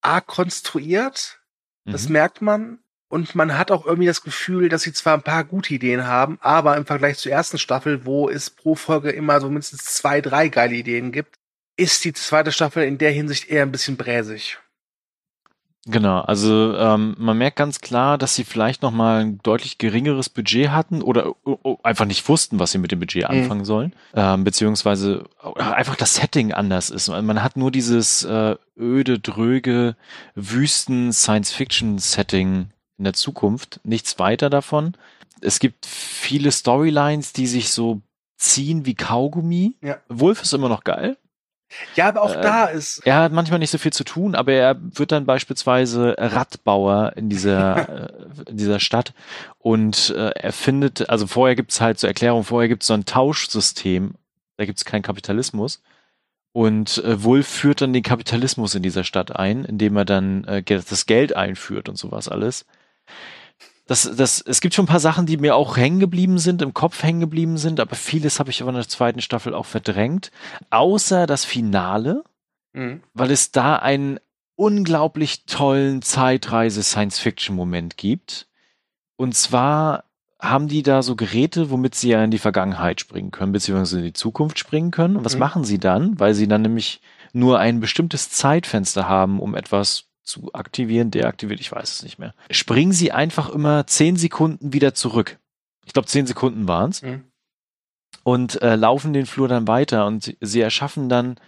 [0.00, 1.40] arg konstruiert.
[1.84, 2.12] Das Mhm.
[2.12, 2.78] merkt man.
[3.08, 6.38] Und man hat auch irgendwie das Gefühl, dass sie zwar ein paar gute Ideen haben,
[6.42, 10.48] aber im Vergleich zur ersten Staffel, wo es pro Folge immer so mindestens zwei, drei
[10.48, 11.36] geile Ideen gibt,
[11.76, 14.58] ist die zweite Staffel in der Hinsicht eher ein bisschen bräsig.
[15.86, 20.28] Genau, also ähm, man merkt ganz klar, dass sie vielleicht noch mal ein deutlich geringeres
[20.28, 23.30] Budget hatten oder o- einfach nicht wussten, was sie mit dem Budget Mhm.
[23.38, 25.24] anfangen sollen, ähm, beziehungsweise
[25.56, 27.08] einfach das Setting anders ist.
[27.08, 29.96] Man hat nur dieses äh, öde, dröge,
[30.34, 32.66] Wüsten Science-Fiction-Setting
[32.98, 34.94] in der Zukunft, nichts weiter davon.
[35.40, 38.02] Es gibt viele Storylines, die sich so
[38.36, 39.76] ziehen wie Kaugummi.
[39.82, 39.98] Ja.
[40.08, 41.16] Wolf ist immer noch geil.
[41.96, 44.52] Ja, aber auch Äh, da ist, Er hat manchmal nicht so viel zu tun, aber
[44.52, 48.08] er wird dann beispielsweise Radbauer in dieser,
[48.46, 49.12] äh, in dieser Stadt
[49.58, 54.14] und äh, er findet, also vorher gibt's halt zur Erklärung, vorher gibt's so ein Tauschsystem,
[54.56, 55.82] da gibt's keinen Kapitalismus.
[56.52, 60.62] Und äh, Wolf führt dann den Kapitalismus in dieser Stadt ein, indem er dann äh,
[60.62, 62.64] das Geld einführt und sowas alles.
[63.86, 66.74] Das, das, es gibt schon ein paar Sachen, die mir auch hängen geblieben sind, im
[66.74, 70.30] Kopf hängen geblieben sind, aber vieles habe ich aber in der zweiten Staffel auch verdrängt.
[70.68, 72.22] Außer das Finale,
[72.74, 74.20] mh, weil es da einen
[74.56, 78.46] unglaublich tollen Zeitreise-Science-Fiction-Moment gibt.
[79.16, 80.04] Und zwar
[80.40, 84.04] haben die da so Geräte, womit sie ja in die Vergangenheit springen können, beziehungsweise in
[84.04, 85.16] die Zukunft springen können.
[85.16, 85.40] Und was Mhm.
[85.40, 86.18] machen sie dann?
[86.20, 87.00] Weil sie dann nämlich
[87.32, 92.34] nur ein bestimmtes Zeitfenster haben, um etwas zu aktivieren, deaktiviert, ich weiß es nicht mehr.
[92.50, 95.38] Springen sie einfach immer zehn Sekunden wieder zurück.
[95.86, 97.20] Ich glaube, zehn Sekunden waren's mh.
[98.22, 101.40] und äh, laufen den Flur dann weiter und sie- sie erschaffen dann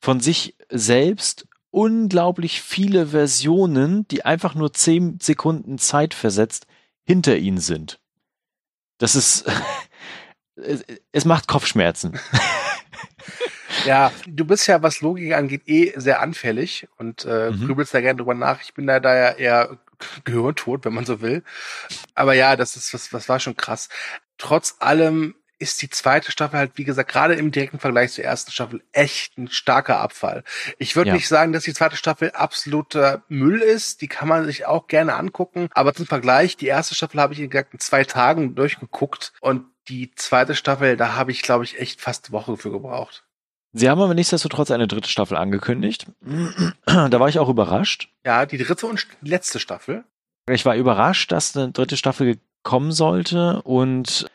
[0.00, 6.66] von sich selbst unglaublich viele Versionen, die einfach nur zehn Sekunden Zeit versetzt
[7.04, 8.00] hinter ihnen sind.
[8.98, 9.44] Das ist,
[10.56, 12.18] es, es macht Kopfschmerzen.
[13.84, 17.66] Ja, du bist ja, was Logik angeht, eh sehr anfällig und äh, Mhm.
[17.66, 18.60] grübelst da gerne drüber nach.
[18.62, 19.78] Ich bin da, da ja eher
[20.24, 21.42] gehirntot, wenn man so will.
[22.14, 23.88] Aber ja, das ist, das, das war schon krass.
[24.38, 28.50] Trotz allem ist die zweite Staffel halt, wie gesagt, gerade im direkten Vergleich zur ersten
[28.50, 30.42] Staffel echt ein starker Abfall.
[30.78, 31.14] Ich würde Ja.
[31.14, 34.00] nicht sagen, dass die zweite Staffel absoluter Müll ist.
[34.00, 35.68] Die kann man sich auch gerne angucken.
[35.72, 40.54] Aber zum Vergleich, die erste Staffel habe ich, in zwei Tagen durchgeguckt und die zweite
[40.56, 43.24] Staffel, da habe ich, glaube ich, echt fast eine Woche für gebraucht.
[43.72, 46.06] Sie haben aber nichtsdestotrotz eine dritte Staffel angekündigt.
[46.84, 48.10] Da war ich auch überrascht.
[48.24, 50.04] Ja, die dritte und letzte Staffel.
[50.50, 54.26] Ich war überrascht, dass eine dritte Staffel kommen sollte und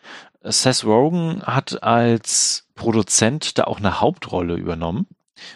[0.43, 5.07] Seth Rogen hat als Produzent da auch eine Hauptrolle übernommen.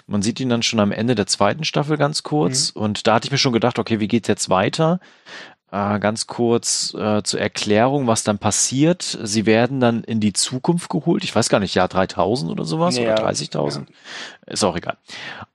[0.06, 3.26] Man sieht ihn dann schon am Ende der zweiten Staffel ganz kurz und da hatte
[3.26, 5.00] ich mir schon gedacht, okay, wie geht's jetzt weiter?
[5.72, 9.18] Äh, ganz kurz äh, zur Erklärung, was dann passiert.
[9.24, 11.24] Sie werden dann in die Zukunft geholt.
[11.24, 13.88] Ich weiß gar nicht, Jahr 3000 oder sowas Nee, oder ja, 30.000.
[14.48, 14.98] Ist auch egal.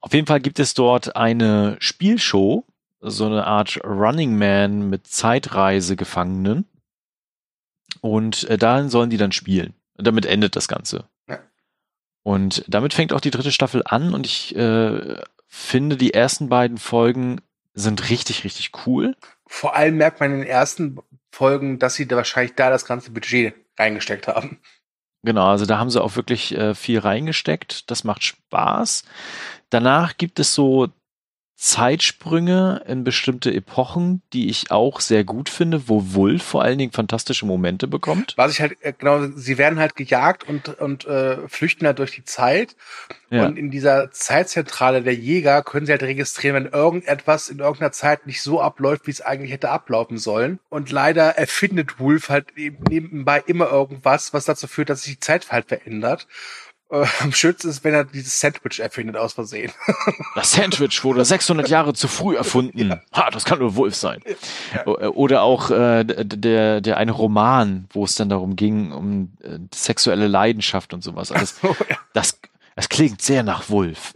[0.00, 2.64] Auf jeden Fall gibt es dort eine Spielshow,
[3.00, 6.64] so eine Art Running Man mit Zeitreisegefangenen.
[8.00, 9.74] Und äh, darin sollen die dann spielen.
[9.98, 11.04] Und damit endet das Ganze.
[11.28, 11.40] Ja.
[12.22, 16.78] Und damit fängt auch die dritte Staffel an und ich äh, finde, die ersten beiden
[16.78, 17.42] Folgen
[17.76, 19.14] sind richtig, richtig cool.
[19.46, 20.98] Vor allem merkt man in den ersten
[21.30, 24.58] Folgen, dass sie da wahrscheinlich da das ganze Budget reingesteckt haben.
[25.22, 27.90] Genau, also da haben sie auch wirklich äh, viel reingesteckt.
[27.90, 29.04] Das macht Spaß.
[29.70, 30.88] Danach gibt es so
[31.58, 36.92] Zeitsprünge in bestimmte Epochen, die ich auch sehr gut finde, wo Wolf vor allen Dingen
[36.92, 38.34] fantastische Momente bekommt.
[38.36, 42.14] Was ich halt, äh, genau, sie werden halt gejagt und, und äh, flüchten halt durch
[42.14, 42.76] die Zeit.
[43.30, 43.46] Ja.
[43.46, 48.26] Und in dieser Zeitzentrale der Jäger können sie halt registrieren, wenn irgendetwas in irgendeiner Zeit
[48.26, 50.60] nicht so abläuft, wie es eigentlich hätte ablaufen sollen.
[50.68, 55.20] Und leider erfindet Wolf halt eben nebenbei immer irgendwas, was dazu führt, dass sich die
[55.20, 56.28] Zeit halt verändert.
[56.88, 59.72] Äh, am schönsten ist, wenn er dieses Sandwich erfindet aus Versehen.
[60.34, 62.90] Das Sandwich wurde 600 Jahre zu früh erfunden.
[62.90, 63.00] Ja.
[63.12, 64.22] Ha, das kann nur Wolf sein.
[64.74, 64.82] Ja.
[64.82, 69.58] Äh, oder auch äh, der, der eine Roman, wo es dann darum ging, um äh,
[69.74, 71.32] sexuelle Leidenschaft und sowas.
[71.32, 71.58] Alles.
[71.60, 71.96] So, ja.
[72.12, 72.38] Das,
[72.76, 74.12] das klingt sehr nach Wolf.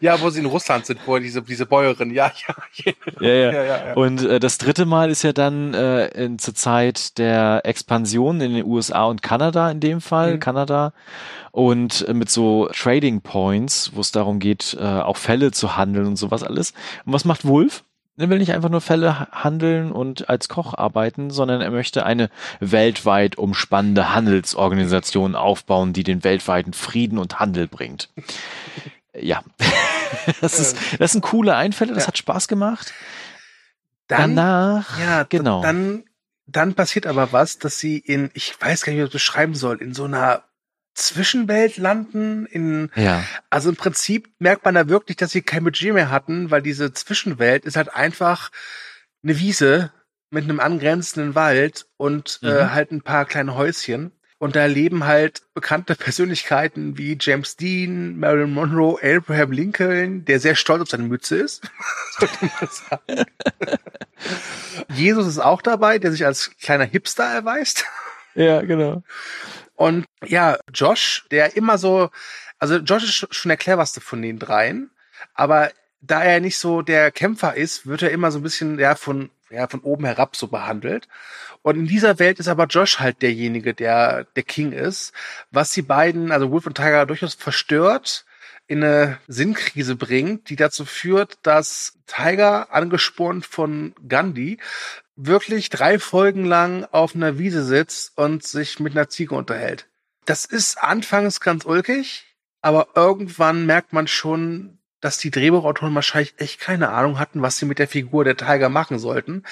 [0.00, 0.20] Ja.
[0.20, 2.54] Wo sie in Russland sind, wo diese, diese Bäuerin, ja, ja.
[2.84, 3.28] ja, ja.
[3.28, 3.94] ja, ja, ja.
[3.94, 8.54] Und äh, das dritte Mal ist ja dann äh, in, zur Zeit der Expansion in
[8.54, 10.40] den USA und Kanada in dem Fall, mhm.
[10.40, 10.92] Kanada.
[11.52, 16.06] Und äh, mit so Trading Points, wo es darum geht, äh, auch Fälle zu handeln
[16.06, 16.72] und sowas alles.
[17.04, 17.84] Und was macht Wolf?
[18.18, 22.28] Er will nicht einfach nur Fälle handeln und als Koch arbeiten, sondern er möchte eine
[22.60, 28.10] weltweit umspannende Handelsorganisation aufbauen, die den weltweiten Frieden und Handel bringt
[29.14, 29.42] ja,
[30.40, 32.08] das ist, das sind coole Einfälle, das ja.
[32.08, 32.92] hat Spaß gemacht.
[34.08, 35.62] Dann, Danach, ja, genau.
[35.62, 36.04] Dann,
[36.46, 39.54] dann passiert aber was, dass sie in, ich weiß gar nicht, wie ich das beschreiben
[39.54, 40.44] soll, in so einer
[40.94, 42.46] Zwischenwelt landen.
[42.46, 43.24] In, ja.
[43.48, 46.92] Also im Prinzip merkt man da wirklich, dass sie kein Budget mehr hatten, weil diese
[46.92, 48.50] Zwischenwelt ist halt einfach
[49.22, 49.92] eine Wiese
[50.30, 52.52] mit einem angrenzenden Wald und äh, mhm.
[52.52, 54.12] äh, halt ein paar kleine Häuschen.
[54.42, 60.56] Und da leben halt bekannte Persönlichkeiten wie James Dean, Marilyn Monroe, Abraham Lincoln, der sehr
[60.56, 61.62] stolz auf seine Mütze ist.
[62.18, 63.24] sollte man sagen.
[64.96, 67.84] Jesus ist auch dabei, der sich als kleiner Hipster erweist.
[68.34, 69.04] Ja, genau.
[69.76, 72.10] Und ja, Josh, der immer so,
[72.58, 74.90] also Josh ist schon der cleverste von den dreien,
[75.34, 75.70] aber
[76.00, 79.30] da er nicht so der Kämpfer ist, wird er immer so ein bisschen ja von
[79.52, 81.08] ja von oben herab so behandelt.
[81.62, 85.12] Und in dieser Welt ist aber Josh halt derjenige, der der King ist,
[85.50, 88.24] was die beiden, also Wolf und Tiger, durchaus verstört,
[88.66, 94.58] in eine Sinnkrise bringt, die dazu führt, dass Tiger, angespornt von Gandhi,
[95.16, 99.88] wirklich drei Folgen lang auf einer Wiese sitzt und sich mit einer Ziege unterhält.
[100.24, 102.24] Das ist anfangs ganz ulkig,
[102.60, 107.66] aber irgendwann merkt man schon, dass die Drehbuchautoren wahrscheinlich echt keine Ahnung hatten, was sie
[107.66, 109.42] mit der Figur der Tiger machen sollten.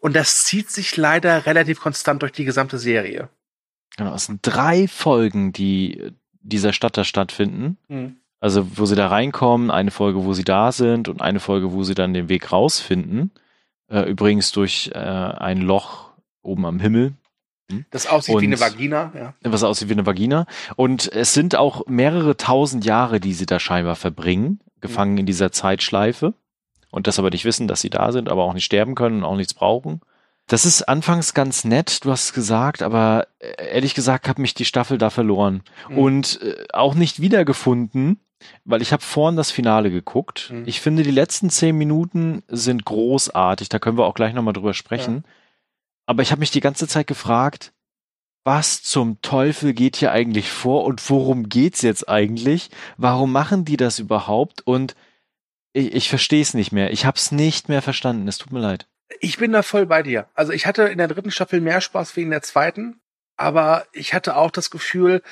[0.00, 3.30] Und das zieht sich leider relativ konstant durch die gesamte Serie.
[3.96, 7.78] Genau, es sind drei Folgen, die dieser Stadt da stattfinden.
[7.88, 8.16] Mhm.
[8.40, 11.84] Also, wo sie da reinkommen, eine Folge, wo sie da sind und eine Folge, wo
[11.84, 13.30] sie dann den Weg rausfinden.
[13.88, 16.10] Äh, übrigens durch äh, ein Loch
[16.42, 17.14] oben am Himmel,
[17.70, 17.84] hm?
[17.90, 19.34] Das aussieht und, wie eine Vagina, ja.
[19.42, 20.46] Was aussieht wie eine Vagina.
[20.76, 25.52] Und es sind auch mehrere tausend Jahre, die sie da scheinbar verbringen, gefangen in dieser
[25.52, 26.34] Zeitschleife.
[26.90, 29.24] Und das aber nicht wissen, dass sie da sind, aber auch nicht sterben können und
[29.24, 30.00] auch nichts brauchen.
[30.46, 34.54] Das ist anfangs ganz nett, du hast es gesagt, aber äh, ehrlich gesagt hat mich
[34.54, 35.62] die Staffel da verloren.
[35.88, 35.98] Mhm.
[35.98, 38.20] Und äh, auch nicht wiedergefunden,
[38.64, 40.50] weil ich habe vorhin das Finale geguckt.
[40.52, 40.62] Mhm.
[40.66, 44.74] Ich finde, die letzten zehn Minuten sind großartig, da können wir auch gleich nochmal drüber
[44.74, 45.24] sprechen.
[45.24, 45.32] Ja.
[46.06, 47.72] Aber ich habe mich die ganze Zeit gefragt,
[48.46, 52.70] was zum Teufel geht hier eigentlich vor und worum geht's jetzt eigentlich?
[52.96, 54.64] Warum machen die das überhaupt?
[54.64, 54.94] Und
[55.72, 56.92] ich, ich verstehe es nicht mehr.
[56.92, 58.28] Ich habe es nicht mehr verstanden.
[58.28, 58.86] Es tut mir leid.
[59.18, 60.28] Ich bin da voll bei dir.
[60.34, 63.00] Also ich hatte in der dritten Staffel mehr Spaß wie in der zweiten,
[63.36, 65.22] aber ich hatte auch das Gefühl,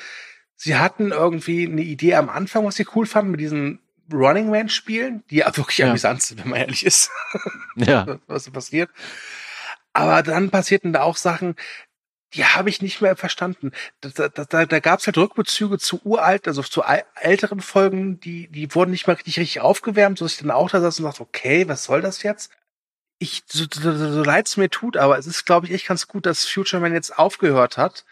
[0.57, 3.79] sie hatten irgendwie eine Idee am Anfang, was sie cool fanden mit diesen
[4.11, 5.87] Running Man Spielen, die ja wirklich ja.
[5.87, 7.11] amüsant sind, wenn man ehrlich ist.
[7.77, 8.19] Ja.
[8.27, 8.89] was passiert.
[9.95, 11.55] Aber dann passierten da auch Sachen,
[12.35, 13.71] die habe ich nicht mehr verstanden.
[14.01, 16.83] Da, da, da, da gab es halt Rückbezüge zu uralt, also zu
[17.15, 20.69] älteren Folgen, die, die wurden nicht mal richtig, richtig aufgewärmt, so dass ich dann auch
[20.69, 22.51] da saß und dachte, okay, was soll das jetzt?
[23.17, 26.07] Ich, so, so, so leid es mir tut, aber es ist, glaube ich, echt ganz
[26.07, 28.03] gut, dass Future Man jetzt aufgehört hat,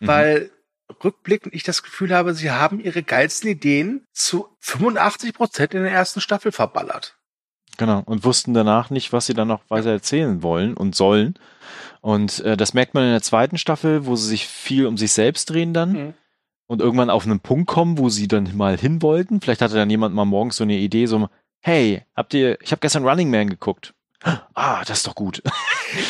[0.00, 0.06] mhm.
[0.06, 0.50] weil
[1.04, 5.92] rückblickend ich das Gefühl habe, sie haben ihre geilsten Ideen zu 85 Prozent in der
[5.92, 7.16] ersten Staffel verballert.
[7.76, 11.34] Genau, und wussten danach nicht, was sie dann noch weiter erzählen wollen und sollen.
[12.06, 15.10] Und äh, das merkt man in der zweiten Staffel, wo sie sich viel um sich
[15.10, 16.14] selbst drehen dann mhm.
[16.68, 19.40] und irgendwann auf einen Punkt kommen, wo sie dann mal hin wollten.
[19.40, 21.28] Vielleicht hatte dann jemand mal morgens so eine Idee, so,
[21.62, 23.92] hey, habt ihr, ich habe gestern Running Man geguckt.
[24.54, 25.42] Ah, das ist doch gut.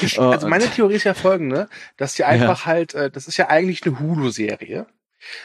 [0.02, 1.66] Ich, also meine Theorie ist ja folgende,
[1.96, 2.66] dass die einfach ja.
[2.66, 4.86] halt, äh, das ist ja eigentlich eine Hulu-Serie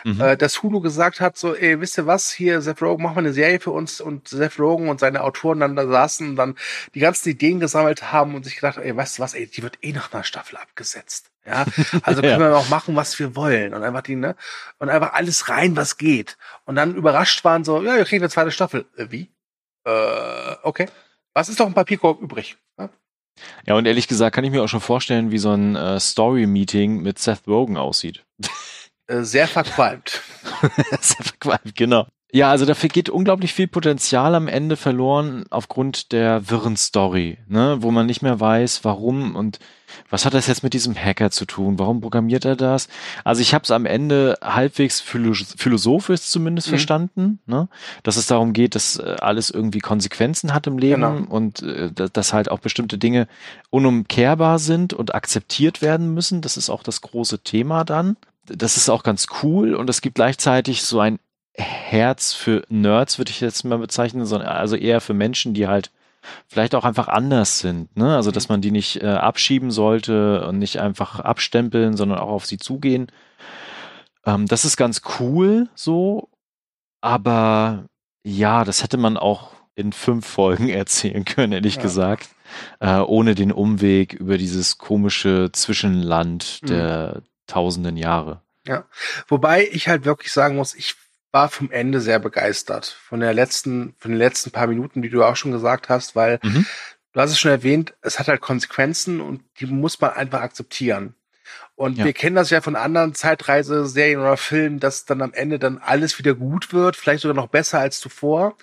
[0.04, 0.22] mhm.
[0.22, 3.20] äh, dass Hulu gesagt hat, so, ey, wisst ihr was, hier, Seth Rogen, mach mal
[3.20, 6.56] eine Serie für uns und Seth Rogen und seine Autoren dann da saßen und dann
[6.94, 9.80] die ganzen Ideen gesammelt haben und sich gedacht, ey, weißt du was, ey, die wird
[9.82, 11.32] eh nach einer Staffel abgesetzt.
[11.46, 11.66] Ja,
[12.04, 12.50] also können ja.
[12.52, 14.36] wir auch machen, was wir wollen und einfach die, ne,
[14.80, 16.38] und einfach alles rein, was geht.
[16.66, 18.86] Und dann überrascht waren so, ja, wir kriegen eine zweite Staffel.
[18.96, 19.30] Äh, wie?
[19.86, 20.88] Äh, okay.
[21.34, 22.58] Was ist doch ein Papierkorb übrig?
[22.78, 22.90] Ja?
[23.66, 27.02] Ja, und ehrlich gesagt kann ich mir auch schon vorstellen, wie so ein äh, Story-Meeting
[27.02, 28.24] mit Seth Rogen aussieht.
[29.12, 30.22] Äh, sehr verqualmt.
[31.01, 32.07] sehr verqualmt, genau.
[32.34, 37.78] Ja, also dafür geht unglaublich viel Potenzial am Ende verloren aufgrund der wirren Story, ne,
[37.82, 39.59] wo man nicht mehr weiß, warum und
[40.09, 41.78] was hat das jetzt mit diesem Hacker zu tun?
[41.78, 42.88] Warum programmiert er das?
[43.26, 46.72] Also ich habe es am Ende halbwegs philosophisch zumindest mhm.
[46.72, 47.68] verstanden, ne?
[48.03, 51.30] dass es darum geht, dass äh, alles irgendwie Konsequenzen hat im Leben genau.
[51.30, 53.28] und äh, dass halt auch bestimmte Dinge
[53.72, 56.39] unumkehrbar sind und akzeptiert werden müssen.
[56.39, 58.16] Das ist auch das große Thema dann.
[58.56, 61.20] Das ist auch ganz cool und es gibt gleichzeitig so ein
[61.54, 65.91] Herz für Nerds, würde ich jetzt mal bezeichnen, sondern also eher für Menschen, die halt
[66.47, 67.95] vielleicht auch einfach anders sind.
[67.97, 68.16] Ne?
[68.16, 68.54] Also, dass mhm.
[68.54, 73.08] man die nicht äh, abschieben sollte und nicht einfach abstempeln, sondern auch auf sie zugehen.
[74.26, 76.30] Ähm, das ist ganz cool so,
[77.02, 77.86] aber
[78.24, 81.82] ja, das hätte man auch in fünf Folgen erzählen können, ehrlich ja.
[81.82, 82.30] gesagt,
[82.80, 86.68] äh, ohne den Umweg über dieses komische Zwischenland mhm.
[86.68, 87.31] der mhm.
[87.48, 88.42] Tausenden Jahre.
[88.68, 88.86] Ja,
[89.28, 90.96] wobei ich halt wirklich sagen muss, ich
[91.32, 92.86] war vom Ende sehr begeistert.
[92.86, 96.39] Von der letzten, von den letzten paar Minuten, die du auch schon gesagt hast, weil
[96.44, 96.66] mhm.
[97.14, 101.16] du hast es schon erwähnt, es hat halt Konsequenzen und die muss man einfach akzeptieren.
[101.76, 102.06] Und ja.
[102.06, 106.20] wir kennen das ja von anderen Zeitreiseserien oder Filmen, dass dann am Ende dann alles
[106.20, 108.56] wieder gut wird, vielleicht sogar noch besser als zuvor.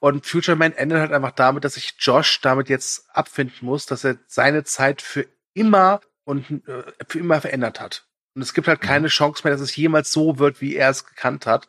[0.00, 4.02] Und Future Man endet halt einfach damit, dass sich Josh damit jetzt abfinden muss, dass
[4.02, 8.06] er seine Zeit für immer und äh, für immer verändert hat.
[8.34, 8.86] Und es gibt halt mhm.
[8.86, 11.66] keine Chance mehr, dass es jemals so wird, wie er es gekannt hat.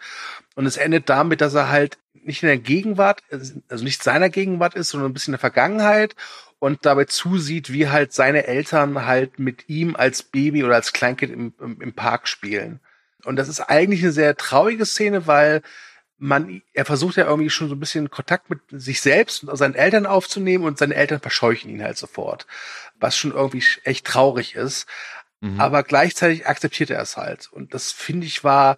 [0.55, 4.73] Und es endet damit, dass er halt nicht in der Gegenwart, also nicht seiner Gegenwart
[4.75, 6.15] ist, sondern ein bisschen in der Vergangenheit
[6.59, 11.31] und dabei zusieht, wie halt seine Eltern halt mit ihm als Baby oder als Kleinkind
[11.31, 12.79] im, im, im Park spielen.
[13.25, 15.61] Und das ist eigentlich eine sehr traurige Szene, weil
[16.17, 19.75] man, er versucht ja irgendwie schon so ein bisschen Kontakt mit sich selbst und seinen
[19.75, 22.47] Eltern aufzunehmen und seine Eltern verscheuchen ihn halt sofort.
[22.99, 24.87] Was schon irgendwie echt traurig ist.
[25.41, 25.59] Mhm.
[25.59, 27.51] Aber gleichzeitig akzeptiert er es halt.
[27.51, 28.77] Und das finde ich war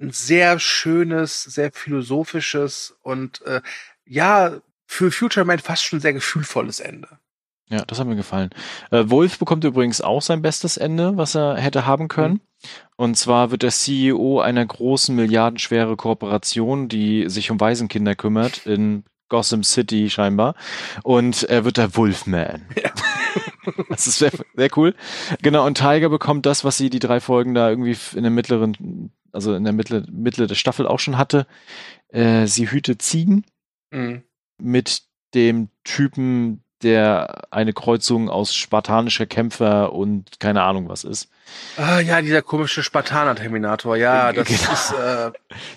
[0.00, 3.60] ein sehr schönes, sehr philosophisches und äh,
[4.04, 7.08] ja, für Future Man fast schon sehr gefühlvolles Ende.
[7.68, 8.50] Ja, das hat mir gefallen.
[8.90, 12.34] Äh, Wolf bekommt übrigens auch sein bestes Ende, was er hätte haben können.
[12.34, 12.40] Mhm.
[12.96, 19.04] Und zwar wird der CEO einer großen milliardenschwere Kooperation, die sich um Waisenkinder kümmert, in
[19.28, 20.54] Gotham City scheinbar.
[21.02, 22.66] Und er wird der Wolfman.
[22.82, 22.90] Ja.
[23.88, 24.94] Das ist sehr, sehr cool.
[25.42, 29.12] Genau, und Tiger bekommt das, was sie die drei Folgen da irgendwie in der mittleren,
[29.32, 31.46] also in der Mitte, Mitte der Staffel auch schon hatte.
[32.08, 33.44] Äh, sie hütet Ziegen
[33.90, 34.22] mhm.
[34.58, 35.02] mit
[35.34, 41.28] dem Typen, der eine Kreuzung aus spartanischer Kämpfer und keine Ahnung was ist.
[41.76, 44.72] Ah ja, dieser komische Spartaner-Terminator, ja, äh, das genau.
[44.72, 45.30] ist äh,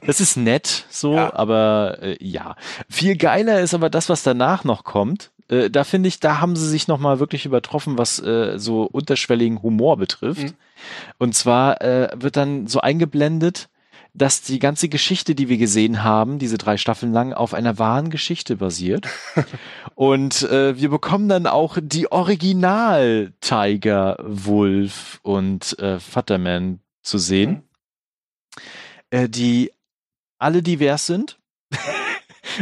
[0.05, 1.33] das ist nett so, ja.
[1.33, 2.55] aber äh, ja.
[2.89, 5.31] Viel geiler ist aber das, was danach noch kommt.
[5.47, 8.83] Äh, da finde ich, da haben sie sich noch mal wirklich übertroffen, was äh, so
[8.83, 10.43] unterschwelligen Humor betrifft.
[10.43, 10.53] Mhm.
[11.17, 13.69] Und zwar äh, wird dann so eingeblendet,
[14.13, 18.09] dass die ganze Geschichte, die wir gesehen haben, diese drei Staffeln lang, auf einer wahren
[18.09, 19.07] Geschichte basiert.
[19.95, 27.51] und äh, wir bekommen dann auch die Original Tiger, Wolf und äh, Futterman zu sehen,
[27.51, 28.61] mhm.
[29.09, 29.71] äh, die
[30.39, 31.37] alle divers sind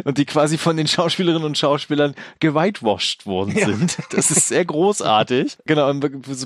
[0.04, 3.66] und die quasi von den Schauspielerinnen und Schauspielern gewhitewashed worden ja.
[3.66, 3.98] sind.
[4.12, 5.58] Das ist sehr großartig.
[5.66, 6.04] Genau, und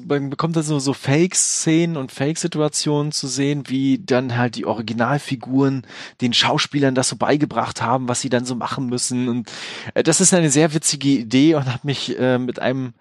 [0.08, 5.86] man bekommt dann so, so Fake-Szenen und Fake-Situationen zu sehen, wie dann halt die Originalfiguren
[6.22, 9.28] den Schauspielern das so beigebracht haben, was sie dann so machen müssen.
[9.28, 9.52] Und
[9.94, 12.94] äh, das ist eine sehr witzige Idee und hat mich äh, mit einem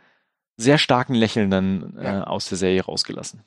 [0.57, 2.24] sehr starken Lächeln dann äh, ja.
[2.24, 3.43] aus der Serie rausgelassen.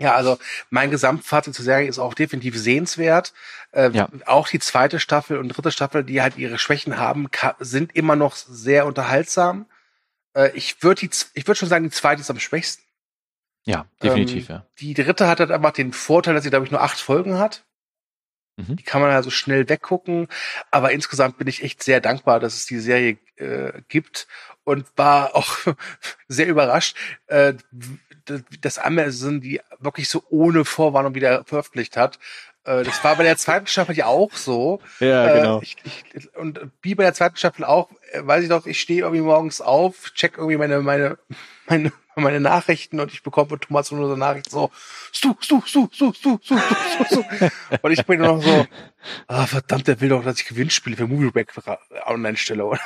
[0.00, 0.38] Ja, also
[0.70, 3.34] mein Gesamtfazit zur Serie ist auch definitiv sehenswert.
[3.72, 4.08] Äh, ja.
[4.24, 7.28] Auch die zweite Staffel und dritte Staffel, die halt ihre Schwächen haben,
[7.58, 9.66] sind immer noch sehr unterhaltsam.
[10.34, 12.82] Äh, ich würde ich würde schon sagen, die zweite ist am schwächsten.
[13.64, 14.66] Ja, definitiv, ähm, ja.
[14.78, 17.64] Die dritte hat halt einfach den Vorteil, dass sie, glaube ich, nur acht Folgen hat.
[18.56, 18.76] Mhm.
[18.76, 20.28] Die kann man also schnell weggucken.
[20.70, 24.26] Aber insgesamt bin ich echt sehr dankbar, dass es die Serie äh, gibt
[24.64, 25.58] und war auch
[26.28, 26.96] sehr überrascht,
[28.60, 32.18] dass Amazon die wirklich so ohne Vorwarnung wieder veröffentlicht hat.
[32.64, 34.80] Äh, das war bei der zweiten Staffel ja auch so.
[35.00, 35.60] Ja, äh, genau.
[35.62, 39.02] Ich, ich, und wie bei der zweiten Staffel auch, äh, weiß ich doch, ich stehe
[39.02, 41.18] irgendwie morgens auf, check irgendwie meine, meine,
[41.66, 44.70] meine, meine Nachrichten und ich bekomme von Thomas nur so Nachrichten so,
[45.12, 47.24] Stu, Stu, Stu, Stu, Stu, Stu, Stu, Stu.
[47.82, 48.66] Und ich bin noch so,
[49.26, 51.52] ah, verdammt, der will doch, dass ich Gewinnspiele für Movieback
[52.06, 52.64] online stelle.
[52.64, 52.78] Und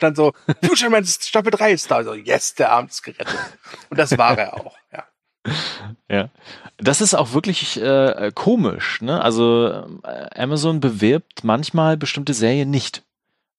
[0.00, 0.32] dann so,
[0.64, 1.96] Future Man Staffel 3 ist da.
[1.96, 3.38] Also, yes, der Abend ist gerettet.
[3.88, 5.04] Und das war er auch, ja.
[6.08, 6.28] Ja,
[6.78, 9.00] das ist auch wirklich äh, komisch.
[9.00, 9.20] Ne?
[9.20, 9.68] Also
[10.04, 13.02] äh, Amazon bewirbt manchmal bestimmte Serien nicht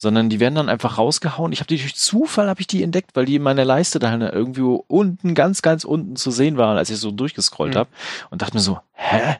[0.03, 1.51] sondern die werden dann einfach rausgehauen.
[1.53, 4.13] Ich habe die durch Zufall habe ich die entdeckt, weil die in meiner Leiste da
[4.13, 7.79] irgendwie unten, ganz, ganz unten zu sehen waren, als ich so durchgescrollt mhm.
[7.79, 7.89] habe
[8.29, 9.37] und dachte mir so, hä?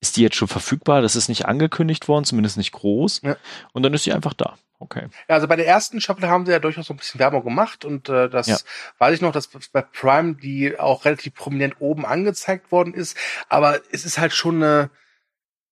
[0.00, 1.00] Ist die jetzt schon verfügbar?
[1.00, 3.22] Das ist nicht angekündigt worden, zumindest nicht groß.
[3.22, 3.36] Ja.
[3.72, 4.56] Und dann ist sie einfach da.
[4.82, 5.06] Okay.
[5.28, 7.84] Ja, also bei der ersten Staffel haben sie ja durchaus so ein bisschen Werbung gemacht
[7.84, 8.56] und äh, das ja.
[8.98, 13.16] weiß ich noch, dass bei Prime die auch relativ prominent oben angezeigt worden ist.
[13.48, 14.90] Aber es ist halt schon eine,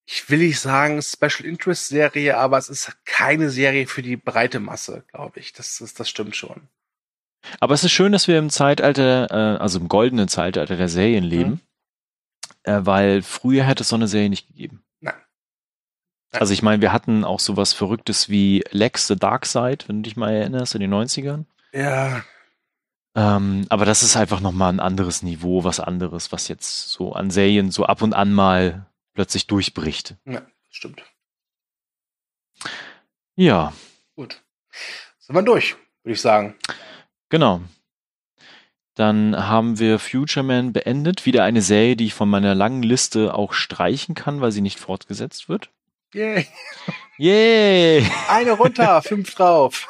[0.06, 4.61] ich will nicht sagen Special Interest Serie, aber es ist keine Serie für die breite
[4.61, 5.52] Masse, glaube ich.
[5.52, 6.68] Das, das, das stimmt schon.
[7.58, 11.24] Aber es ist schön, dass wir im Zeitalter, äh, also im goldenen Zeitalter der Serien
[11.24, 11.61] leben, mhm.
[12.62, 14.84] äh, weil früher hätte es so eine Serie nicht gegeben.
[16.33, 20.03] Also ich meine, wir hatten auch sowas Verrücktes wie Lex the Dark Side, wenn du
[20.03, 21.45] dich mal erinnerst, in den 90ern.
[21.72, 22.22] Ja.
[23.16, 27.31] Ähm, aber das ist einfach nochmal ein anderes Niveau, was anderes, was jetzt so an
[27.31, 30.16] Serien so ab und an mal plötzlich durchbricht.
[30.24, 31.03] Ja, stimmt.
[33.35, 33.72] Ja.
[34.14, 34.41] Gut.
[35.18, 36.55] Sind wir durch, würde ich sagen.
[37.28, 37.61] Genau.
[38.95, 41.26] Dann haben wir Future Man beendet.
[41.26, 44.78] Wieder eine Serie, die ich von meiner langen Liste auch streichen kann, weil sie nicht
[44.78, 45.70] fortgesetzt wird.
[46.14, 46.46] Yay.
[47.18, 48.06] Yay.
[48.28, 49.86] Eine runter, fünf drauf.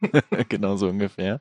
[0.48, 1.40] genau so ungefähr.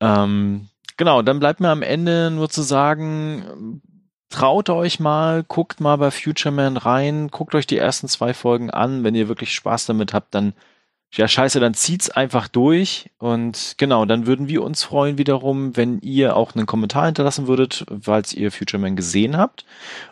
[0.00, 3.82] Ähm, genau, dann bleibt mir am Ende nur zu sagen,
[4.30, 8.70] traut euch mal, guckt mal bei Future Man rein, guckt euch die ersten zwei Folgen
[8.70, 9.04] an.
[9.04, 10.54] Wenn ihr wirklich Spaß damit habt, dann
[11.12, 13.10] ja, scheiße, dann zieht's einfach durch.
[13.18, 17.86] Und genau, dann würden wir uns freuen wiederum, wenn ihr auch einen Kommentar hinterlassen würdet,
[18.00, 19.64] falls ihr Future Man gesehen habt.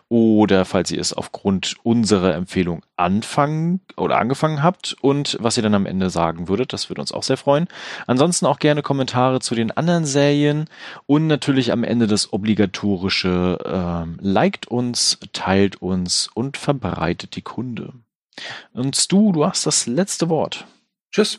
[0.08, 5.74] Oder falls ihr es aufgrund unserer Empfehlung anfangen oder angefangen habt und was ihr dann
[5.74, 6.72] am Ende sagen würdet.
[6.72, 7.66] Das würde uns auch sehr freuen.
[8.06, 10.66] Ansonsten auch gerne Kommentare zu den anderen Serien
[11.06, 17.92] und natürlich am Ende das obligatorische ähm, liked uns, teilt uns und verbreitet die Kunde.
[18.72, 20.66] Und Stu, du hast das letzte Wort.
[21.14, 21.38] Tschüss.